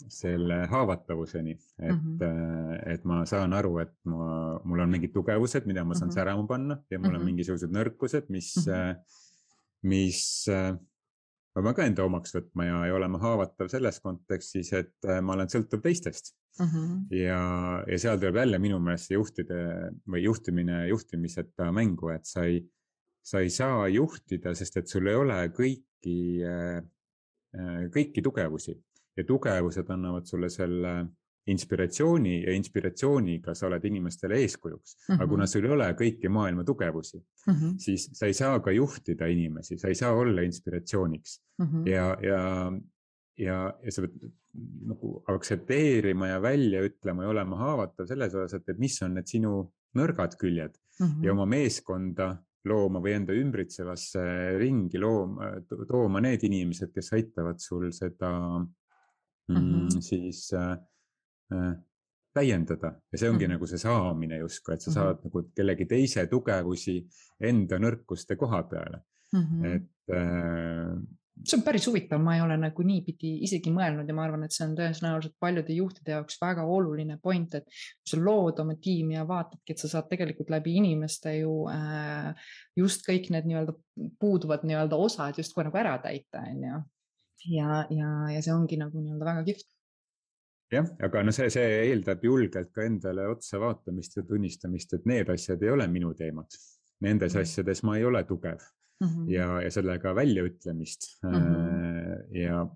selle 0.08 0.66
haavatavuseni, 0.70 1.52
et 1.52 1.92
mm, 1.92 2.18
-hmm. 2.18 2.92
et 2.94 3.04
ma 3.04 3.24
saan 3.26 3.52
aru, 3.52 3.78
et 3.78 3.92
ma, 4.04 4.60
mul 4.64 4.84
on 4.84 4.90
mingid 4.90 5.12
tugevused, 5.12 5.66
mida 5.66 5.84
ma 5.84 5.94
saan 5.94 6.08
mm 6.08 6.10
-hmm. 6.10 6.14
särama 6.14 6.46
panna 6.46 6.78
ja 6.90 6.98
mul 6.98 7.08
mm 7.08 7.10
-hmm. 7.10 7.14
on 7.14 7.20
mhm. 7.20 7.26
mingisugused 7.26 7.70
nõrkused, 7.70 8.24
mis 8.28 8.54
mm, 8.56 8.72
-hmm. 8.72 8.96
mis 9.82 10.48
äh, 10.48 10.76
ma 11.54 11.62
pean 11.62 11.74
ka 11.74 11.86
enda 11.86 12.04
omaks 12.04 12.34
võtma 12.34 12.66
ja, 12.66 12.86
ja 12.86 12.94
olema 12.94 13.18
haavatav 13.18 13.68
selles 13.68 14.00
kontekstis, 14.00 14.72
et 14.72 15.08
ma 15.22 15.32
olen 15.32 15.48
sõltuv 15.48 15.82
teistest 15.82 16.34
mm. 16.58 16.66
-hmm. 16.66 17.06
ja, 17.16 17.40
ja 17.86 17.98
seal 17.98 18.18
tuleb 18.18 18.36
jälle 18.36 18.58
minu 18.58 18.78
meelest 18.78 19.10
see 19.10 19.18
juhtide 19.18 19.62
või 20.06 20.22
juhtimine 20.24 20.86
juhtimiseta 20.88 21.72
mängu, 21.72 22.12
et 22.14 22.24
sa 22.24 22.44
ei, 22.44 22.62
sa 23.22 23.40
ei 23.40 23.50
saa 23.50 23.88
juhtida, 23.88 24.54
sest 24.54 24.76
et 24.76 24.88
sul 24.88 25.06
ei 25.06 25.14
ole 25.14 25.48
kõiki, 25.56 26.18
kõiki 27.94 28.22
tugevusi 28.22 28.76
ja 29.20 29.28
tugevused 29.28 29.90
annavad 29.92 30.28
sulle 30.28 30.50
selle 30.50 30.94
inspiratsiooni 31.50 32.42
ja 32.42 32.52
inspiratsiooniga 32.54 33.54
sa 33.56 33.66
oled 33.68 33.84
inimestele 33.84 34.40
eeskujuks 34.44 34.96
mm. 34.96 35.00
-hmm. 35.14 35.18
aga 35.18 35.28
kuna 35.28 35.44
mhm. 35.44 35.52
sul 35.52 35.64
ei 35.64 35.74
ole 35.76 35.88
kõiki 36.02 36.28
maailma 36.28 36.64
tugevusi 36.64 37.18
mm, 37.18 37.54
-hmm. 37.54 37.78
siis 37.78 38.10
sa 38.12 38.26
ei 38.26 38.34
saa 38.34 38.60
ka 38.60 38.70
juhtida 38.70 39.26
inimesi, 39.26 39.78
sa 39.78 39.88
ei 39.88 39.94
saa 39.94 40.12
olla 40.12 40.42
inspiratsiooniks 40.42 41.40
mm 41.58 41.66
-hmm. 41.66 41.88
ja, 41.88 42.16
ja, 42.22 42.72
ja, 43.38 43.74
ja 43.84 43.92
sa 43.92 44.02
pead 44.02 44.30
nagu 44.86 45.22
aktsepteerima 45.28 46.28
ja 46.28 46.42
välja 46.42 46.82
ütlema 46.82 47.22
ja 47.22 47.28
olema 47.28 47.56
haavatav 47.56 48.06
selles 48.06 48.34
osas, 48.34 48.54
et, 48.54 48.68
et 48.68 48.78
mis 48.78 49.02
on 49.02 49.14
need 49.14 49.26
sinu 49.26 49.72
nõrgad 49.96 50.36
küljed 50.38 50.74
mm 51.00 51.06
-hmm. 51.06 51.24
ja 51.24 51.32
oma 51.32 51.46
meeskonda 51.46 52.36
looma 52.64 53.00
või 53.00 53.14
enda 53.16 53.32
ümbritsevasse 53.32 54.22
ringi 54.60 54.98
looma, 55.00 55.54
tooma 55.88 56.20
need 56.20 56.42
inimesed, 56.44 56.92
kes 56.92 57.12
aitavad 57.16 57.58
sul 57.58 57.88
seda 57.92 58.60
mm, 59.58 59.86
-hmm. 59.86 60.00
siis 60.00 60.52
äh, 60.54 60.72
äh, 61.52 61.76
täiendada 62.34 62.92
ja 63.12 63.18
see 63.18 63.30
ongi 63.30 63.44
mm 63.44 63.50
-hmm. 63.50 63.54
nagu 63.54 63.66
see 63.66 63.78
saamine 63.78 64.38
justkui, 64.38 64.74
et 64.74 64.80
sa 64.80 64.92
saad 64.92 65.16
mm 65.16 65.20
-hmm. 65.20 65.24
nagu 65.24 65.50
kellegi 65.54 65.86
teise 65.86 66.26
tugevusi 66.26 67.06
enda 67.40 67.78
nõrkuste 67.78 68.36
koha 68.36 68.62
peale 68.62 69.02
mm. 69.32 69.40
-hmm. 69.40 69.66
et 69.76 70.14
äh, 70.14 71.00
see 71.44 71.56
on 71.58 71.64
päris 71.64 71.86
huvitav, 71.88 72.20
ma 72.22 72.34
ei 72.36 72.42
ole 72.44 72.56
nagu 72.60 72.84
niipidi 72.84 73.32
isegi 73.46 73.72
mõelnud 73.72 74.08
ja 74.08 74.14
ma 74.16 74.24
arvan, 74.26 74.44
et 74.44 74.54
see 74.54 74.66
on 74.66 74.74
tõenäoliselt 74.78 75.36
paljude 75.40 75.72
juhtide 75.72 76.14
jaoks 76.16 76.38
väga 76.42 76.64
oluline 76.76 77.18
point, 77.22 77.54
et 77.54 77.64
sa 78.06 78.20
lood 78.20 78.60
oma 78.60 78.76
tiimi 78.82 79.16
ja 79.16 79.26
vaatadki, 79.28 79.72
et 79.72 79.82
sa 79.82 79.88
saad 79.88 80.08
tegelikult 80.10 80.50
läbi 80.52 80.76
inimeste 80.80 81.36
ju 81.38 81.54
äh, 81.72 82.34
just 82.76 83.06
kõik 83.08 83.30
need 83.30 83.48
nii-öelda 83.50 83.76
puuduvad 84.20 84.66
nii-öelda 84.68 84.96
osad 84.96 85.38
justkui 85.40 85.64
nagu 85.64 85.80
ära 85.80 85.96
täita, 86.02 86.44
on 86.50 86.66
ju 86.68 86.82
ja, 87.48 87.84
ja, 87.90 88.10
ja 88.34 88.40
see 88.42 88.54
ongi 88.54 88.78
nagu 88.80 89.00
nii-öelda 89.00 89.28
väga 89.32 89.44
kihvt 89.48 89.68
jah, 90.74 90.90
aga 91.06 91.22
no 91.26 91.34
see, 91.34 91.48
see 91.52 91.70
eeldab 91.90 92.24
julgelt 92.24 92.72
ka 92.74 92.84
endale 92.86 93.26
otsa 93.30 93.60
vaatamist 93.62 94.18
ja 94.18 94.26
tunnistamist, 94.26 94.94
et 94.96 95.08
need 95.10 95.32
asjad 95.32 95.62
ei 95.66 95.72
ole 95.74 95.86
minu 95.90 96.12
teemad. 96.18 96.58
Nendes 97.00 97.32
mm 97.34 97.38
-hmm. 97.38 97.48
asjades 97.48 97.82
ma 97.82 97.96
ei 97.96 98.04
ole 98.04 98.22
tugev 98.28 98.60
mm 99.00 99.08
-hmm. 99.08 99.30
ja, 99.32 99.62
ja 99.62 99.70
sellega 99.70 100.14
väljaütlemist 100.14 101.08
mm. 101.22 101.30
-hmm. 101.30 102.36
ja, 102.36 102.66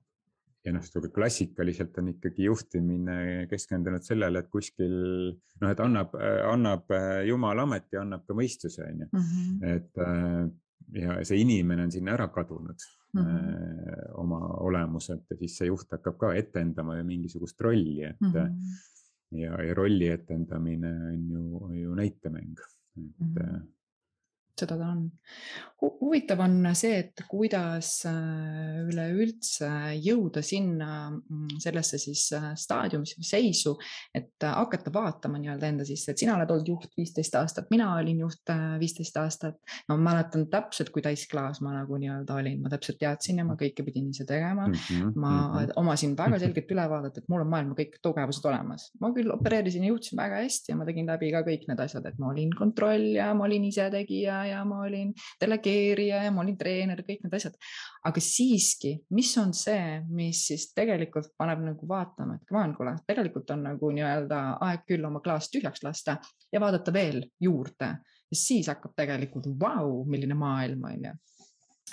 ja 0.65 0.73
noh, 0.73 1.11
klassikaliselt 1.15 1.99
on 1.99 2.09
ikkagi 2.09 2.45
juhtimine 2.45 3.47
keskendunud 3.51 4.03
sellele, 4.03 4.39
et 4.39 4.49
kuskil 4.49 4.95
noh, 5.61 5.71
et 5.71 5.81
annab, 5.81 6.15
annab 6.53 6.91
jumal 7.29 7.59
ameti, 7.59 7.97
annab 7.97 8.27
ka 8.27 8.35
mõistuse, 8.35 8.91
on 8.91 9.01
ju. 9.01 9.09
Mhm. 9.13 9.65
et 9.65 9.99
äh, 9.99 10.51
ja 10.93 11.25
see 11.25 11.41
inimene 11.41 11.83
on 11.83 11.91
sinna 11.93 12.13
ära 12.13 12.29
kadunud 12.29 12.81
mm 13.15 13.23
-hmm. 13.23 14.19
oma 14.21 14.41
olemuselt 14.67 15.31
ja 15.31 15.37
siis 15.37 15.59
see 15.59 15.69
juht 15.69 15.91
hakkab 15.93 16.19
ka 16.19 16.35
etendama 16.35 16.97
ju 16.99 17.05
mingisugust 17.05 17.61
rolli, 17.61 18.03
et 18.03 18.21
mm. 18.21 18.33
-hmm. 18.33 19.39
ja, 19.39 19.63
ja 19.63 19.75
rolli 19.75 20.09
etendamine 20.09 20.93
on 21.13 21.31
ju, 21.31 21.73
ju 21.83 21.95
näitemäng, 21.95 22.59
et 22.97 22.97
mm. 22.97 23.35
-hmm 23.35 23.63
seda 24.59 24.77
ta 24.79 24.89
on. 24.93 25.07
huvitav 25.85 26.41
on 26.41 26.63
see, 26.79 26.95
et 27.03 27.21
kuidas 27.29 27.89
äh, 28.09 28.79
üleüldse 28.87 29.69
jõuda 30.01 30.41
sinna 30.47 31.11
mm, 31.11 31.59
sellesse 31.61 31.99
siis 32.01 32.23
äh, 32.33 32.47
staadiumisse 32.57 33.19
või 33.19 33.27
seisu, 33.29 33.75
et 34.15 34.47
äh, 34.47 34.55
hakata 34.55 34.93
vaatama 34.95 35.41
nii-öelda 35.43 35.69
enda 35.69 35.85
sisse, 35.85 36.15
et 36.15 36.23
sina 36.23 36.39
oled 36.39 36.55
olnud 36.55 36.71
juht 36.71 36.95
viisteist 36.97 37.37
aastat, 37.37 37.69
mina 37.75 37.91
olin 37.99 38.23
juht 38.25 38.55
viisteist 38.81 39.19
aastat. 39.21 39.59
no 39.89 39.99
ma 39.99 40.15
mäletan 40.15 40.47
täpselt, 40.53 40.93
kui 40.95 41.05
täisklaas 41.05 41.61
ma 41.65 41.75
nagu 41.75 41.99
nii-öelda 42.01 42.39
olin, 42.41 42.63
ma 42.65 42.73
täpselt 42.73 43.01
teadsin 43.03 43.43
ja 43.43 43.49
ma 43.49 43.59
kõike 43.61 43.85
pidin 43.85 44.09
ise 44.15 44.25
tegema 44.25 44.69
mm. 44.71 44.79
-hmm, 44.79 45.13
ma 45.17 45.35
mm 45.35 45.59
-hmm. 45.59 45.77
omasin 45.83 46.17
väga 46.17 46.39
selget 46.45 46.71
ülevaadet, 46.71 47.19
et 47.19 47.29
mul 47.29 47.45
on 47.45 47.51
maailma 47.51 47.77
kõik 47.77 47.99
tugevused 48.01 48.49
olemas, 48.49 48.89
ma 49.01 49.13
küll 49.13 49.35
opereerisin 49.35 49.85
ja 49.85 49.93
juhtisin 49.93 50.17
väga 50.23 50.41
hästi 50.47 50.73
ja 50.73 50.81
ma 50.81 50.89
tegin 50.89 51.13
läbi 51.13 51.33
ka 51.35 51.45
kõik 51.45 51.69
need 51.69 51.85
asjad, 51.87 52.07
et 52.07 52.19
ma 52.19 52.33
olin 52.33 52.57
kontrollija, 52.57 53.35
ma 53.35 53.45
olin 53.45 53.69
isetegija 53.69 54.44
ja 54.49 54.63
ma 54.69 54.81
olin 54.87 55.13
delegeerija 55.41 56.23
ja 56.25 56.33
ma 56.35 56.43
olin 56.45 56.57
treener, 56.59 57.03
kõik 57.07 57.25
need 57.25 57.37
asjad. 57.39 57.59
aga 58.05 58.21
siiski, 58.21 58.95
mis 59.17 59.33
on 59.41 59.55
see, 59.57 60.01
mis 60.09 60.45
siis 60.51 60.69
tegelikult 60.77 61.33
paneb 61.39 61.65
nagu 61.65 61.89
vaatama, 61.89 62.37
et 62.37 62.49
come 62.49 62.63
on, 62.63 62.75
kuule, 62.77 62.97
tegelikult 63.07 63.51
on 63.55 63.67
nagu 63.71 63.93
nii-öelda 63.99 64.41
aeg 64.69 64.87
küll 64.89 65.05
oma 65.09 65.23
klaas 65.25 65.51
tühjaks 65.53 65.85
lasta 65.87 66.19
ja 66.53 66.61
vaadata 66.61 66.93
veel 66.93 67.23
juurde. 67.41 67.95
Ja 68.31 68.39
siis 68.39 68.69
hakkab 68.71 68.97
tegelikult 68.97 69.47
vau, 69.61 70.03
milline 70.11 70.35
maailm 70.39 70.89
on 70.89 71.07
ju. 71.09 71.15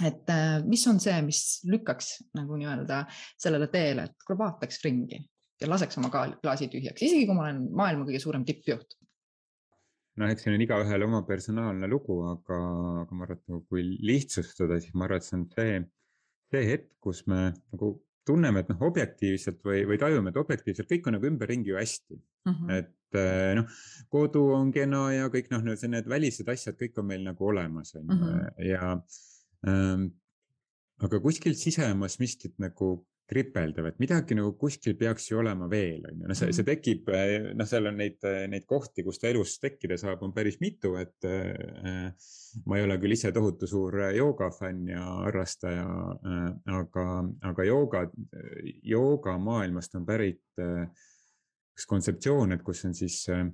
Et 0.08 0.30
äh, 0.32 0.62
mis 0.66 0.86
on 0.88 1.02
see, 1.04 1.18
mis 1.26 1.42
lükkaks 1.68 2.14
nagu 2.38 2.56
nii-öelda 2.58 3.04
sellele 3.12 3.68
teele, 3.70 4.08
et 4.08 4.26
kuule 4.26 4.40
vaataks 4.40 4.80
ringi 4.86 5.20
ja 5.62 5.70
laseks 5.70 6.00
oma 6.00 6.10
klaasi 6.12 6.70
tühjaks, 6.72 7.04
isegi 7.06 7.28
kui 7.28 7.38
ma 7.38 7.46
olen 7.50 7.66
maailma 7.78 8.08
kõige 8.08 8.22
suurem 8.24 8.46
tippjuht 8.48 8.96
noh, 10.20 10.30
eks 10.32 10.46
see 10.46 10.54
on 10.54 10.64
igaühel 10.66 11.08
oma 11.08 11.24
personaalne 11.28 11.90
lugu, 11.90 12.20
aga, 12.32 12.60
aga 13.06 13.18
ma 13.18 13.26
arvan, 13.28 13.40
et 13.40 13.52
nagu 13.52 13.64
kui 13.72 13.84
lihtsustada, 14.04 14.80
siis 14.84 14.96
ma 14.96 15.08
arvan, 15.08 15.22
et 15.22 15.28
see 15.28 15.38
on 15.38 15.46
see, 15.56 15.82
see 16.52 16.64
hetk, 16.68 16.90
kus 17.04 17.24
me 17.32 17.44
nagu 17.52 17.94
tunneme, 18.28 18.62
et 18.62 18.72
noh, 18.72 18.82
objektiivselt 18.86 19.62
või, 19.66 19.84
või 19.90 20.00
tajume, 20.02 20.32
et 20.32 20.40
objektiivselt 20.42 20.90
kõik 20.90 21.08
on 21.10 21.18
nagu 21.18 21.30
ümberringi 21.32 21.72
ju 21.72 21.78
hästi 21.80 22.18
mm. 22.18 22.54
-hmm. 22.54 22.74
et 22.78 23.20
eh, 23.22 23.52
noh, 23.58 23.78
kodu 24.14 24.44
on 24.58 24.72
kena 24.76 25.08
ja 25.16 25.30
kõik 25.34 25.50
noh, 25.54 25.64
need 25.66 26.10
välised 26.10 26.50
asjad, 26.54 26.78
kõik 26.80 27.00
on 27.02 27.10
meil 27.10 27.24
nagu 27.26 27.48
olemas, 27.48 27.96
on 27.98 28.06
ju, 28.06 28.18
mhm. 28.18 28.66
ja 28.70 28.98
ähm,. 29.68 30.10
aga 31.02 31.18
kuskil 31.18 31.56
sisemas 31.58 32.20
miskit 32.22 32.60
nagu 32.62 33.00
kripeldav, 33.32 33.88
et 33.88 34.00
midagi 34.02 34.36
nagu 34.36 34.52
kuskil 34.60 34.98
peaks 35.00 35.30
ju 35.30 35.40
olema 35.40 35.70
veel, 35.72 36.04
on 36.10 36.20
ju, 36.20 36.28
noh, 36.28 36.38
see, 36.38 36.52
see 36.52 36.66
mhm. 36.66 36.70
tekib, 36.72 37.12
eh, 37.16 37.48
noh, 37.56 37.70
seal 37.70 37.88
on 37.92 37.98
neid, 38.02 38.18
eh, 38.28 38.44
neid 38.52 38.68
kohti, 38.70 39.06
kus 39.08 39.22
ta 39.22 39.30
elus 39.32 39.56
tekkida 39.62 39.98
saab, 40.02 40.26
on 40.28 40.34
päris 40.36 40.60
mitu, 40.64 40.94
et 41.00 41.30
äh, 41.30 42.12
ma 42.68 42.80
ei 42.80 42.86
ole 42.88 42.98
küll 43.02 43.16
ise 43.16 43.32
tohutu 43.36 43.70
suur 43.70 44.02
joogafänn 44.18 44.92
ja 44.92 45.06
harrastaja 45.22 45.88
äh,, 45.88 46.46
aga, 46.82 47.08
aga 47.54 47.68
jooga, 47.68 48.06
joogamaailmast 48.92 49.96
on 50.00 50.08
pärit 50.08 50.62
äh, 50.62 50.86
üks 51.78 51.88
kontseptsioon, 51.88 52.58
et 52.58 52.66
kus 52.68 52.84
on 52.90 52.98
siis 52.98 53.24
äh, 53.32 53.46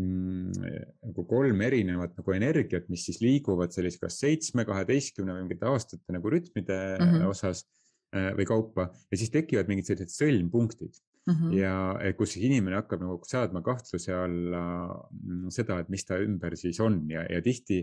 nagu 0.00 1.26
kolm 1.28 1.60
erinevat 1.66 2.16
nagu 2.16 2.32
energiat, 2.32 2.88
mis 2.88 3.04
siis 3.10 3.20
liiguvad 3.20 3.74
sellise 3.74 4.00
kas 4.00 4.16
seitsme, 4.22 4.64
kaheteistkümne 4.64 5.34
või 5.36 5.44
mingite 5.44 5.68
aastate 5.68 6.16
nagu 6.16 6.32
rütmide 6.32 6.78
mm 6.96 7.10
-hmm. 7.10 7.28
osas 7.28 7.66
või 8.12 8.44
kaupa 8.44 8.90
ja 9.10 9.16
siis 9.16 9.30
tekivad 9.32 9.70
mingid 9.70 9.86
sellised 9.88 10.12
sõlmpunktid 10.12 10.98
mm. 11.26 11.34
-hmm. 11.34 11.52
ja 11.56 12.12
kus 12.18 12.34
siis 12.34 12.46
inimene 12.48 12.76
hakkab 12.80 13.04
nagu 13.04 13.18
seadma 13.28 13.62
kahtluse 13.64 14.14
alla 14.14 14.64
mm, 15.10 15.52
seda, 15.54 15.80
et 15.80 15.88
mis 15.92 16.04
ta 16.04 16.18
ümber 16.20 16.56
siis 16.60 16.80
on 16.84 17.02
ja, 17.10 17.24
ja 17.30 17.42
tihti 17.44 17.82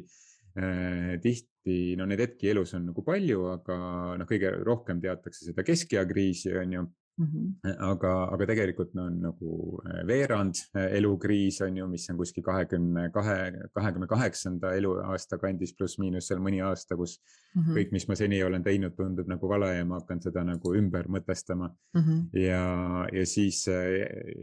äh,, 0.59 1.15
tihti 1.23 1.95
no 1.97 2.05
neid 2.09 2.21
hetki 2.25 2.51
elus 2.53 2.73
on 2.77 2.89
nagu 2.91 3.03
palju, 3.05 3.45
aga 3.55 3.79
noh, 4.19 4.29
kõige 4.29 4.53
rohkem 4.65 5.01
teatakse 5.01 5.49
seda 5.49 5.65
keskea 5.65 6.05
kriisi 6.09 6.53
on 6.57 6.77
ju 6.77 6.85
Mm 7.19 7.27
-hmm. 7.27 7.73
aga, 7.83 8.11
aga 8.33 8.45
tegelikult 8.47 8.93
no, 8.95 9.03
on 9.09 9.15
nagu 9.21 9.79
äh, 9.83 10.03
veerand 10.07 10.55
äh, 10.75 10.85
elukriis 10.97 11.57
on 11.61 11.77
ju, 11.77 11.87
mis 11.87 12.09
on 12.09 12.17
kuskil 12.17 12.43
kahekümne 12.43 13.09
kahe, 13.11 13.37
kahekümne 13.75 14.07
kaheksanda 14.07 14.71
eluaasta 14.77 15.37
kandis 15.37 15.73
pluss-miinus 15.75 16.29
seal 16.31 16.39
mõni 16.39 16.61
aasta, 16.63 16.95
kus 16.95 17.17
mm 17.19 17.61
-hmm. 17.61 17.75
kõik, 17.75 17.91
mis 17.91 18.07
ma 18.07 18.15
seni 18.15 18.39
olen 18.43 18.63
teinud, 18.63 18.95
tundub 18.95 19.27
nagu 19.27 19.49
vale 19.49 19.73
ja 19.75 19.85
ma 19.85 19.99
hakkan 19.99 20.21
seda 20.21 20.45
nagu 20.47 20.73
ümber 20.75 21.11
mõtestama 21.17 21.67
mm. 21.67 22.01
-hmm. 22.01 22.39
ja, 22.39 22.63
ja 23.11 23.25
siis 23.25 23.65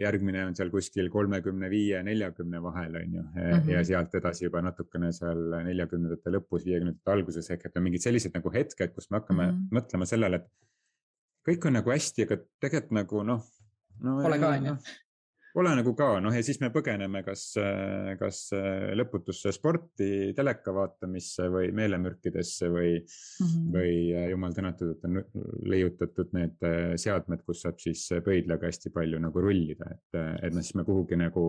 järgmine 0.05 0.45
on 0.47 0.55
seal 0.61 0.71
kuskil 0.71 1.09
kolmekümne 1.11 1.71
viie, 1.71 2.03
neljakümne 2.03 2.63
vahel 2.63 3.01
on 3.03 3.15
ju 3.15 3.23
mm 3.23 3.33
-hmm. 3.33 3.71
ja 3.71 3.85
sealt 3.85 4.15
edasi 4.15 4.45
juba 4.45 4.63
natukene 4.63 5.13
seal 5.13 5.43
neljakümnendate 5.65 6.31
lõpus, 6.31 6.69
viiekümnendate 6.69 7.11
alguses 7.11 7.51
ehk 7.51 7.67
et 7.67 7.77
on 7.77 7.83
mingid 7.83 8.05
sellised 8.05 8.35
nagu 8.35 8.53
hetked, 8.53 8.95
kus 8.95 9.11
me 9.11 9.23
hakkame 9.23 9.47
mm 9.47 9.53
-hmm. 9.53 9.81
mõtlema 9.81 10.05
sellele, 10.05 10.37
et 10.37 10.51
kõik 11.47 11.69
on 11.69 11.79
nagu 11.81 11.95
hästi, 11.95 12.29
aga 12.29 12.41
tegelikult 12.63 12.97
nagu 13.01 13.27
noh 13.33 13.43
no,. 14.03 14.21
Pole 14.23 14.39
ka 14.43 14.55
on 14.59 14.71
ju 14.73 14.79
Pole 15.57 15.71
nagu 15.73 15.95
ka, 15.97 16.07
noh 16.21 16.35
ja 16.37 16.43
siis 16.45 16.59
me 16.61 16.69
põgeneme 16.69 17.23
kas, 17.25 17.47
kas 18.21 18.41
lõputusse 19.01 19.55
sporti, 19.57 20.35
teleka 20.37 20.75
vaatamisse 20.77 21.47
või 21.49 21.71
meelemürkidesse 21.79 22.69
või 22.69 22.91
mm, 22.99 23.47
-hmm. 23.47 23.71
või 23.73 23.95
jumal 24.35 24.53
tänatud, 24.59 24.91
et 24.93 25.07
on 25.09 25.23
leiutatud 25.73 26.37
need 26.37 26.69
seadmed, 27.01 27.41
kus 27.49 27.65
saab 27.65 27.81
siis 27.81 28.05
pöidlaga 28.27 28.69
hästi 28.69 28.93
palju 28.93 29.23
nagu 29.25 29.47
rullida, 29.47 29.89
et, 29.97 30.21
et 30.45 30.53
noh, 30.53 30.61
siis 30.61 30.77
me 30.77 30.85
kuhugi 30.85 31.17
nagu 31.23 31.47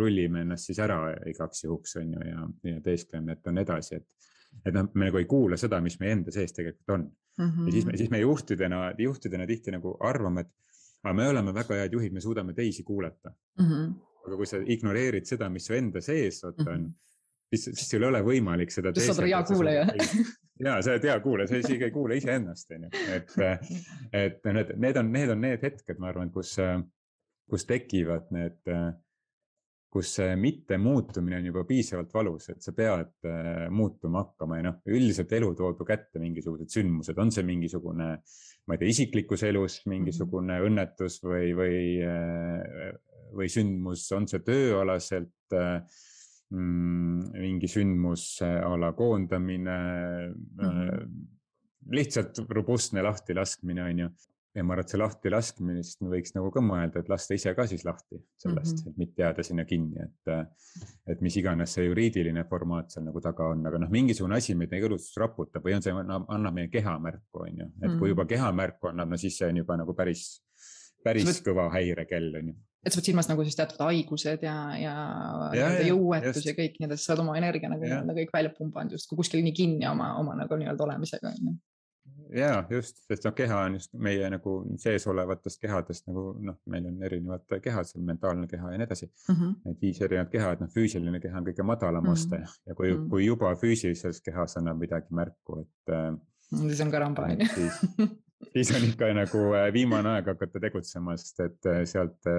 rullime 0.00 0.46
ennast 0.46 0.70
siis 0.70 0.80
ära 0.80 1.02
igaks 1.28 1.66
juhuks 1.66 1.98
on 2.00 2.16
ju 2.16 2.32
ja, 2.32 2.48
ja 2.72 2.80
teeskleme, 2.88 3.36
et 3.36 3.52
on 3.52 3.60
edasi, 3.60 4.00
et 4.00 4.30
et 4.64 4.74
noh, 4.74 4.88
me 4.94 5.08
nagu 5.08 5.20
ei 5.20 5.28
kuula 5.28 5.56
seda, 5.60 5.80
mis 5.84 5.98
meie 6.00 6.16
enda 6.18 6.32
sees 6.34 6.52
tegelikult 6.56 6.94
on 6.96 7.04
mm. 7.04 7.50
-hmm. 7.50 7.66
ja 7.66 7.72
siis 7.72 7.86
me, 7.86 7.96
siis 7.96 8.10
me 8.10 8.18
juhtidena, 8.20 8.80
juhtidena 8.98 9.46
tihti 9.46 9.74
nagu 9.74 9.96
arvame, 10.00 10.40
et 10.40 10.50
aga 11.04 11.14
me 11.14 11.28
oleme 11.28 11.54
väga 11.54 11.78
head 11.82 11.92
juhid, 11.96 12.12
me 12.12 12.20
suudame 12.20 12.54
teisi 12.54 12.82
kuulata 12.82 13.32
mm. 13.58 13.66
-hmm. 13.66 13.94
aga 14.26 14.36
kui 14.36 14.46
sa 14.46 14.60
ignoreerid 14.66 15.24
seda, 15.24 15.48
mis 15.48 15.66
su 15.66 15.74
enda 15.74 16.00
sees 16.00 16.42
vaata 16.44 16.70
on 16.70 16.80
mm, 16.80 16.86
-hmm. 16.86 17.54
siis, 17.54 17.64
siis 17.64 17.88
sul 17.88 18.02
ei 18.02 18.08
ole 18.08 18.22
võimalik 18.22 18.70
seda. 18.70 18.92
sa 18.94 19.12
oled 19.12 19.28
hea 19.28 19.42
kuulaja. 19.42 19.86
ja 20.66 20.82
sa 20.82 20.90
oled 20.90 21.04
hea 21.08 21.20
kuulaja, 21.20 21.48
sa 21.48 21.56
isegi 21.56 21.84
ei 21.84 21.90
kuule 21.90 22.16
iseennast, 22.16 22.70
on 22.70 22.88
ju, 22.88 22.90
et, 23.14 23.36
et 24.24 24.44
need, 24.44 24.74
need 24.76 24.96
on, 24.96 25.12
need 25.12 25.30
on 25.30 25.40
need 25.40 25.62
hetked, 25.62 25.98
ma 25.98 26.08
arvan, 26.12 26.30
kus, 26.30 26.56
kus 27.50 27.64
tekivad 27.66 28.28
need 28.30 28.60
kus 29.90 30.12
see 30.20 30.34
mittemuutumine 30.38 31.40
on 31.40 31.46
juba 31.48 31.64
piisavalt 31.66 32.12
valus, 32.14 32.46
et 32.52 32.62
sa 32.62 32.72
pead 32.76 33.26
äh, 33.26 33.64
muutuma 33.74 34.22
hakkama 34.22 34.60
ja 34.60 34.66
noh, 34.68 34.76
üldiselt 34.86 35.32
elu 35.34 35.50
toob 35.58 35.82
ju 35.82 35.86
kätte 35.88 36.22
mingisugused 36.22 36.70
sündmused, 36.70 37.18
on 37.18 37.32
see 37.34 37.46
mingisugune, 37.46 38.10
ma 38.66 38.76
ei 38.76 38.82
tea, 38.82 38.92
isiklikus 38.94 39.42
elus 39.48 39.80
mingisugune 39.90 40.54
mm 40.54 40.60
-hmm. 40.60 40.70
õnnetus 40.70 41.18
või, 41.26 41.50
või, 41.58 41.80
äh, 42.06 42.94
või 43.34 43.50
sündmus, 43.50 44.06
on 44.14 44.30
see 44.30 44.44
tööalaselt 44.46 45.58
äh, 45.58 45.82
mm, 46.54 47.34
mingi 47.34 47.70
sündmus 47.70 48.28
a 48.46 48.72
la 48.78 48.92
koondamine 48.94 49.78
mm, 50.30 50.60
-hmm. 50.60 51.14
lihtsalt 51.90 52.44
robustne 52.48 53.02
lahtilaskmine, 53.02 53.90
on 53.90 54.04
ju 54.06 54.10
ja 54.54 54.64
ma 54.66 54.74
arvan, 54.74 54.84
et 54.84 54.92
see 54.92 54.98
lahtilaskmine, 54.98 55.82
siis 55.86 56.00
me 56.02 56.10
võiks 56.10 56.34
nagu 56.34 56.50
ka 56.54 56.62
mõelda, 56.64 57.02
et 57.02 57.10
lasta 57.10 57.36
ise 57.36 57.52
ka 57.54 57.66
siis 57.70 57.84
lahti 57.86 58.18
sellest 58.40 58.80
mm, 58.80 58.82
-hmm. 58.82 58.90
et 58.90 59.02
mitte 59.02 59.22
jääda 59.22 59.44
sinna 59.46 59.64
kinni, 59.64 60.06
et. 60.06 60.32
et 61.10 61.20
mis 61.22 61.36
iganes 61.36 61.74
see 61.76 61.86
juriidiline 61.86 62.44
formaat 62.50 62.90
seal 62.90 63.06
nagu 63.06 63.22
taga 63.22 63.50
on, 63.54 63.62
aga 63.66 63.78
noh, 63.82 63.90
mingisugune 63.90 64.38
asi 64.38 64.56
meid 64.58 64.74
nagu 64.74 64.90
õudselt 64.90 65.20
raputab 65.22 65.66
või 65.66 65.76
on 65.78 65.86
see, 65.86 65.94
annab 65.94 66.56
meie 66.56 66.70
keha 66.72 66.96
märku, 66.98 67.44
on 67.46 67.62
ju, 67.62 67.68
et 67.82 67.94
kui 68.00 68.10
juba 68.10 68.26
keha 68.26 68.50
märku 68.52 68.90
annab, 68.90 69.14
no 69.14 69.20
siis 69.20 69.38
see 69.38 69.48
on 69.50 69.62
juba 69.62 69.78
nagu 69.78 69.94
päris, 69.94 70.42
päris 71.04 71.30
võt... 71.30 71.42
kõva 71.50 71.70
häirekell, 71.76 72.34
on 72.42 72.52
ju. 72.52 72.58
Et 72.80 72.94
sa 72.94 72.96
võtad 72.96 73.10
silmas 73.10 73.26
nagu 73.28 73.44
siis 73.44 73.56
teatud 73.58 73.82
haigused 73.84 74.42
ja, 74.42 74.54
ja, 74.80 74.92
ja, 75.52 75.66
ja 75.76 75.88
jõuetus 75.90 76.46
ja 76.46 76.54
kõik 76.56 76.78
nii 76.80 76.88
edasi, 76.88 77.04
sa 77.04 77.12
oled 77.12 77.26
oma 77.26 77.34
energia 77.36 77.68
nagu 77.68 77.84
nii-öelda 77.84 78.14
kõik 78.16 78.32
välja 78.32 78.54
pumbanud 78.56 78.96
justkui 78.96 79.18
kuskil 79.20 79.44
nii 79.44 79.52
kinni 79.52 79.84
oma, 79.90 80.14
oma 80.16 80.38
nagu 80.38 80.56
nii-öelda 80.56 80.86
olemisega 80.86 81.28
on 81.28 81.50
ju 81.50 81.58
ja 82.34 82.64
just, 82.70 83.02
sest 83.08 83.26
noh, 83.26 83.34
keha 83.36 83.58
on 83.66 83.76
just 83.78 83.92
meie 84.06 84.28
nagu 84.32 84.54
sees 84.80 85.06
olevatest 85.10 85.60
kehadest 85.62 86.06
nagu 86.10 86.24
noh, 86.44 86.58
meil 86.70 86.86
on 86.90 87.02
erinevad 87.06 87.44
kehad, 87.64 87.88
seal 87.88 88.04
mentaalne 88.06 88.48
keha 88.50 88.72
ja 88.72 88.80
nii 88.80 88.88
edasi 88.88 89.08
mm. 89.08 89.34
-hmm. 89.34 89.52
et 89.72 89.84
viis 89.84 90.00
erinevat 90.06 90.32
keha, 90.32 90.54
et 90.54 90.64
noh, 90.64 90.72
füüsiline 90.74 91.20
keha 91.22 91.42
on 91.42 91.48
kõige 91.50 91.66
madalam 91.66 92.04
mm 92.04 92.08
-hmm. 92.08 92.46
aste 92.46 92.66
ja 92.66 92.74
kui 92.74 92.92
mm, 92.92 92.98
-hmm. 92.98 93.10
kui 93.10 93.26
juba 93.26 93.54
füüsilises 93.62 94.22
kehas 94.24 94.56
annab 94.56 94.78
midagi 94.78 95.14
märku, 95.14 95.60
et. 95.60 95.94
Äh, 95.94 96.18
siis 96.66 96.80
on 96.80 96.90
karamba 96.90 97.22
on 97.22 97.40
ju. 97.40 98.08
siis 98.54 98.70
on 98.76 98.88
ikka 98.88 99.12
nagu 99.14 99.44
äh, 99.54 99.72
viimane 99.72 100.08
aeg 100.08 100.26
hakata 100.26 100.60
tegutsema, 100.60 101.16
sest 101.16 101.40
et 101.40 101.66
äh, 101.66 101.84
sealt 101.84 102.30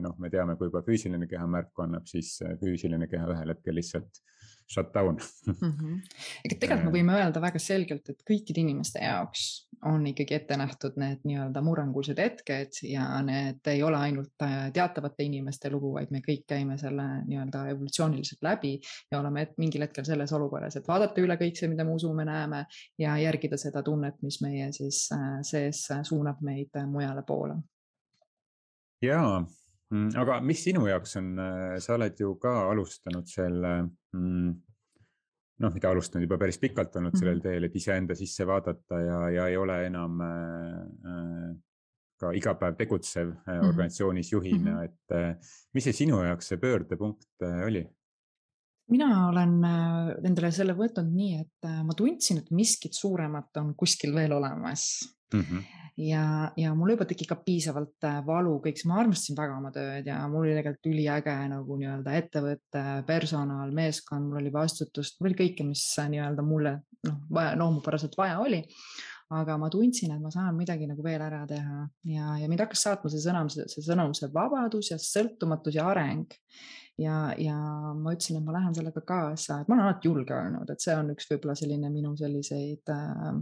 noh, 0.00 0.18
me 0.18 0.30
teame, 0.30 0.56
kui 0.56 0.66
juba 0.66 0.82
füüsiline 0.82 1.26
keha 1.26 1.46
märku 1.46 1.82
annab, 1.82 2.06
siis 2.06 2.38
füüsiline 2.60 3.08
keha 3.08 3.28
ühel 3.36 3.56
hetkel 3.56 3.74
lihtsalt 3.74 4.24
shut 4.70 4.94
down 4.94 5.18
mm. 5.46 5.54
-hmm. 5.54 6.00
ega 6.44 6.56
tegelikult 6.60 6.90
me 6.90 6.98
võime 6.98 7.16
öelda 7.18 7.40
väga 7.40 7.60
selgelt, 7.60 8.08
et 8.08 8.22
kõikide 8.30 8.60
inimeste 8.64 9.02
jaoks 9.04 9.68
on 9.84 10.06
ikkagi 10.06 10.34
ette 10.34 10.56
nähtud 10.56 10.96
need 11.00 11.24
nii-öelda 11.28 11.60
murrangulised 11.64 12.18
hetked 12.18 12.78
ja 12.88 13.04
need 13.22 13.66
ei 13.68 13.82
ole 13.82 13.98
ainult 14.00 14.42
äh, 14.42 14.70
teatavate 14.72 15.26
inimeste 15.26 15.70
lugu, 15.70 15.92
vaid 15.96 16.12
me 16.14 16.22
kõik 16.24 16.46
käime 16.48 16.78
selle 16.80 17.04
nii-öelda 17.26 17.66
evolutsiooniliselt 17.74 18.42
läbi 18.42 18.78
ja 19.12 19.20
oleme 19.20 19.46
mingil 19.58 19.84
hetkel 19.84 20.06
selles 20.08 20.32
olukorras, 20.32 20.76
et 20.76 20.88
vaadata 20.88 21.20
üle 21.20 21.36
kõik 21.40 21.60
see, 21.60 21.68
mida 21.68 21.84
me 21.84 21.96
usume, 21.98 22.24
näeme 22.24 22.64
ja 22.98 23.18
järgida 23.20 23.60
seda 23.60 23.82
tunnet, 23.82 24.16
mis 24.22 24.40
meie 24.44 24.70
siis 24.72 25.04
äh, 25.12 25.36
sees 25.42 25.84
suunab 26.08 26.40
meid 26.40 26.80
mujale 26.88 27.22
poole. 27.26 27.60
jaa 29.02 29.44
aga 30.20 30.40
mis 30.40 30.62
sinu 30.64 30.86
jaoks 30.88 31.16
on, 31.20 31.34
äh, 31.38 31.74
sa 31.82 31.98
oled 31.98 32.20
ju 32.20 32.34
ka 32.42 32.54
alustanud 32.70 33.28
selle 33.28 33.74
mm, 34.14 34.54
noh, 35.64 35.74
mida 35.74 35.90
alustanud 35.90 36.26
juba 36.26 36.38
päris 36.40 36.58
pikalt 36.62 36.96
olnud 36.96 37.14
sellel 37.18 37.38
mhm. 37.38 37.44
teel, 37.46 37.68
et 37.68 37.76
iseenda 37.76 38.16
sisse 38.18 38.46
vaadata 38.46 39.00
ja, 39.00 39.20
ja 39.36 39.46
ei 39.52 39.56
ole 39.60 39.78
enam 39.86 40.20
äh, 40.24 40.82
äh 41.12 41.54
ka 42.20 42.30
iga 42.36 42.54
päev 42.58 42.78
tegutsev 42.78 43.32
äh, 43.32 43.58
mhm. 43.58 43.68
organisatsioonis 43.72 44.32
juhina, 44.32 44.78
mhm. 44.78 44.88
et 44.88 45.16
äh, 45.16 45.52
mis 45.74 45.88
see 45.88 45.98
sinu 46.04 46.22
jaoks 46.24 46.52
see 46.52 46.62
pöördepunkt 46.62 47.28
äh, 47.42 47.60
oli? 47.66 47.84
mina 48.92 49.08
olen 49.30 49.62
endale 49.64 50.50
selle 50.52 50.74
võtnud 50.76 51.08
nii, 51.08 51.38
et 51.40 51.68
ma 51.88 51.94
tundsin, 51.96 52.42
et 52.42 52.50
miskit 52.52 52.92
suuremat 52.92 53.56
on 53.56 53.70
kuskil 53.80 54.12
veel 54.12 54.34
olemas 54.36 54.82
mm. 55.34 55.46
-hmm 55.46 55.70
ja, 55.96 56.50
ja 56.58 56.74
mul 56.74 56.90
juba 56.94 57.06
tegi 57.06 57.26
ka 57.28 57.36
piisavalt 57.38 58.06
äh, 58.08 58.18
valu 58.26 58.56
kõik, 58.64 58.80
ma 58.90 58.98
armastasin 59.02 59.36
väga 59.38 59.58
oma 59.60 59.70
tööd 59.74 60.08
ja 60.10 60.18
mul 60.30 60.48
oli 60.48 60.56
tegelikult 60.56 60.90
üliäge 60.90 61.34
nagu 61.52 61.78
nii-öelda 61.78 62.16
ettevõte, 62.18 62.84
personal, 63.06 63.70
meeskond, 63.70 64.26
mul 64.26 64.42
oli 64.42 64.52
vastutust, 64.54 65.20
mul 65.20 65.30
oli 65.30 65.40
kõike, 65.44 65.66
mis 65.68 65.84
äh, 66.02 66.10
nii-öelda 66.16 66.46
mulle 66.46 66.80
noh, 67.06 67.20
vaja, 67.30 67.54
loomupäraselt 67.60 68.18
vaja 68.18 68.40
oli 68.42 68.62
aga 69.34 69.56
ma 69.58 69.70
tundsin, 69.72 70.12
et 70.14 70.22
ma 70.22 70.30
saan 70.32 70.56
midagi 70.56 70.86
nagu 70.88 71.02
veel 71.04 71.22
ära 71.24 71.44
teha 71.48 71.84
ja, 72.10 72.34
ja 72.42 72.48
mind 72.50 72.64
hakkas 72.66 72.84
saatma 72.86 73.10
see 73.10 73.22
sõnum, 73.24 73.50
see 73.50 73.84
sõnum, 73.84 74.12
see 74.16 74.28
vabadus 74.34 74.92
ja 74.92 74.98
sõltumatus 75.00 75.78
ja 75.78 75.88
areng. 75.90 76.34
Ja, 76.98 77.18
ja 77.38 77.56
ma 77.94 78.14
ütlesin, 78.14 78.38
et 78.38 78.46
ma 78.46 78.54
lähen 78.56 78.74
sellega 78.76 79.02
kaasa, 79.06 79.60
et 79.60 79.68
ma 79.68 79.78
olen 79.78 79.88
alati 79.88 80.10
julge 80.10 80.36
olnud, 80.36 80.70
et 80.70 80.84
see 80.84 80.94
on 80.96 81.10
üks 81.14 81.28
võib-olla 81.30 81.56
selline 81.58 81.90
minu 81.90 82.14
selliseid 82.18 82.94
äh, 82.94 83.32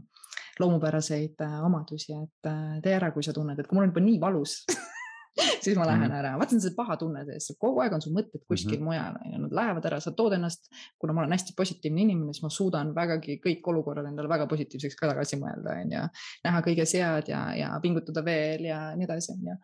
loomupäraseid 0.61 1.45
äh, 1.45 1.59
omadusi, 1.67 2.17
et 2.17 2.51
äh, 2.51 2.81
tee 2.85 2.97
ära, 2.97 3.12
kui 3.12 3.25
sa 3.25 3.35
tunned, 3.37 3.59
et 3.59 3.69
kui 3.69 3.79
mul 3.79 3.88
on 3.88 3.95
juba 3.95 4.05
nii 4.05 4.19
valus 4.23 4.61
siis 5.65 5.77
ma 5.77 5.87
lähen 5.87 6.01
mm 6.01 6.07
-hmm. 6.11 6.19
ära, 6.19 6.38
vaata 6.38 6.61
see 6.61 6.75
paha 6.77 6.97
tunne 6.97 7.25
sees, 7.25 7.53
kogu 7.59 7.81
aeg 7.81 7.93
on 7.97 8.03
su 8.03 8.11
mõtted 8.12 8.43
kuskil 8.49 8.79
mm 8.79 8.81
-hmm. 8.81 8.85
mujal 8.85 9.33
ja 9.33 9.38
nad 9.38 9.53
lähevad 9.59 9.85
ära, 9.91 10.01
sa 10.01 10.12
tood 10.12 10.33
ennast, 10.33 10.69
kuna 10.99 11.12
ma 11.12 11.21
olen 11.21 11.33
hästi 11.33 11.53
positiivne 11.57 12.01
inimene, 12.01 12.33
siis 12.33 12.43
ma 12.43 12.51
suudan 12.51 12.95
vägagi 12.95 13.41
kõik 13.47 13.71
olukorrad 13.73 14.07
endale 14.07 14.29
väga 14.29 14.47
positiivseks 14.47 14.97
ka 14.97 15.09
tagasi 15.09 15.37
mõelda, 15.37 15.79
on 15.85 15.93
ju. 15.93 16.03
näha 16.45 16.61
kõiges 16.61 16.93
head 16.99 17.29
ja, 17.29 17.55
ja 17.57 17.79
pingutada 17.83 18.25
veel 18.25 18.65
ja 18.65 18.97
nii 18.97 19.05
edasi, 19.05 19.33
on 19.33 19.49
ju. 19.53 19.57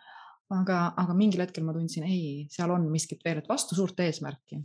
Aga, 0.54 0.80
aga 0.96 1.14
mingil 1.16 1.42
hetkel 1.44 1.64
ma 1.66 1.74
tundsin, 1.76 2.06
ei, 2.08 2.46
seal 2.52 2.72
on 2.74 2.88
miskit 2.92 3.24
veel, 3.24 3.42
et 3.42 3.48
vastu 3.50 3.76
suurt 3.78 4.00
eesmärki 4.04 4.62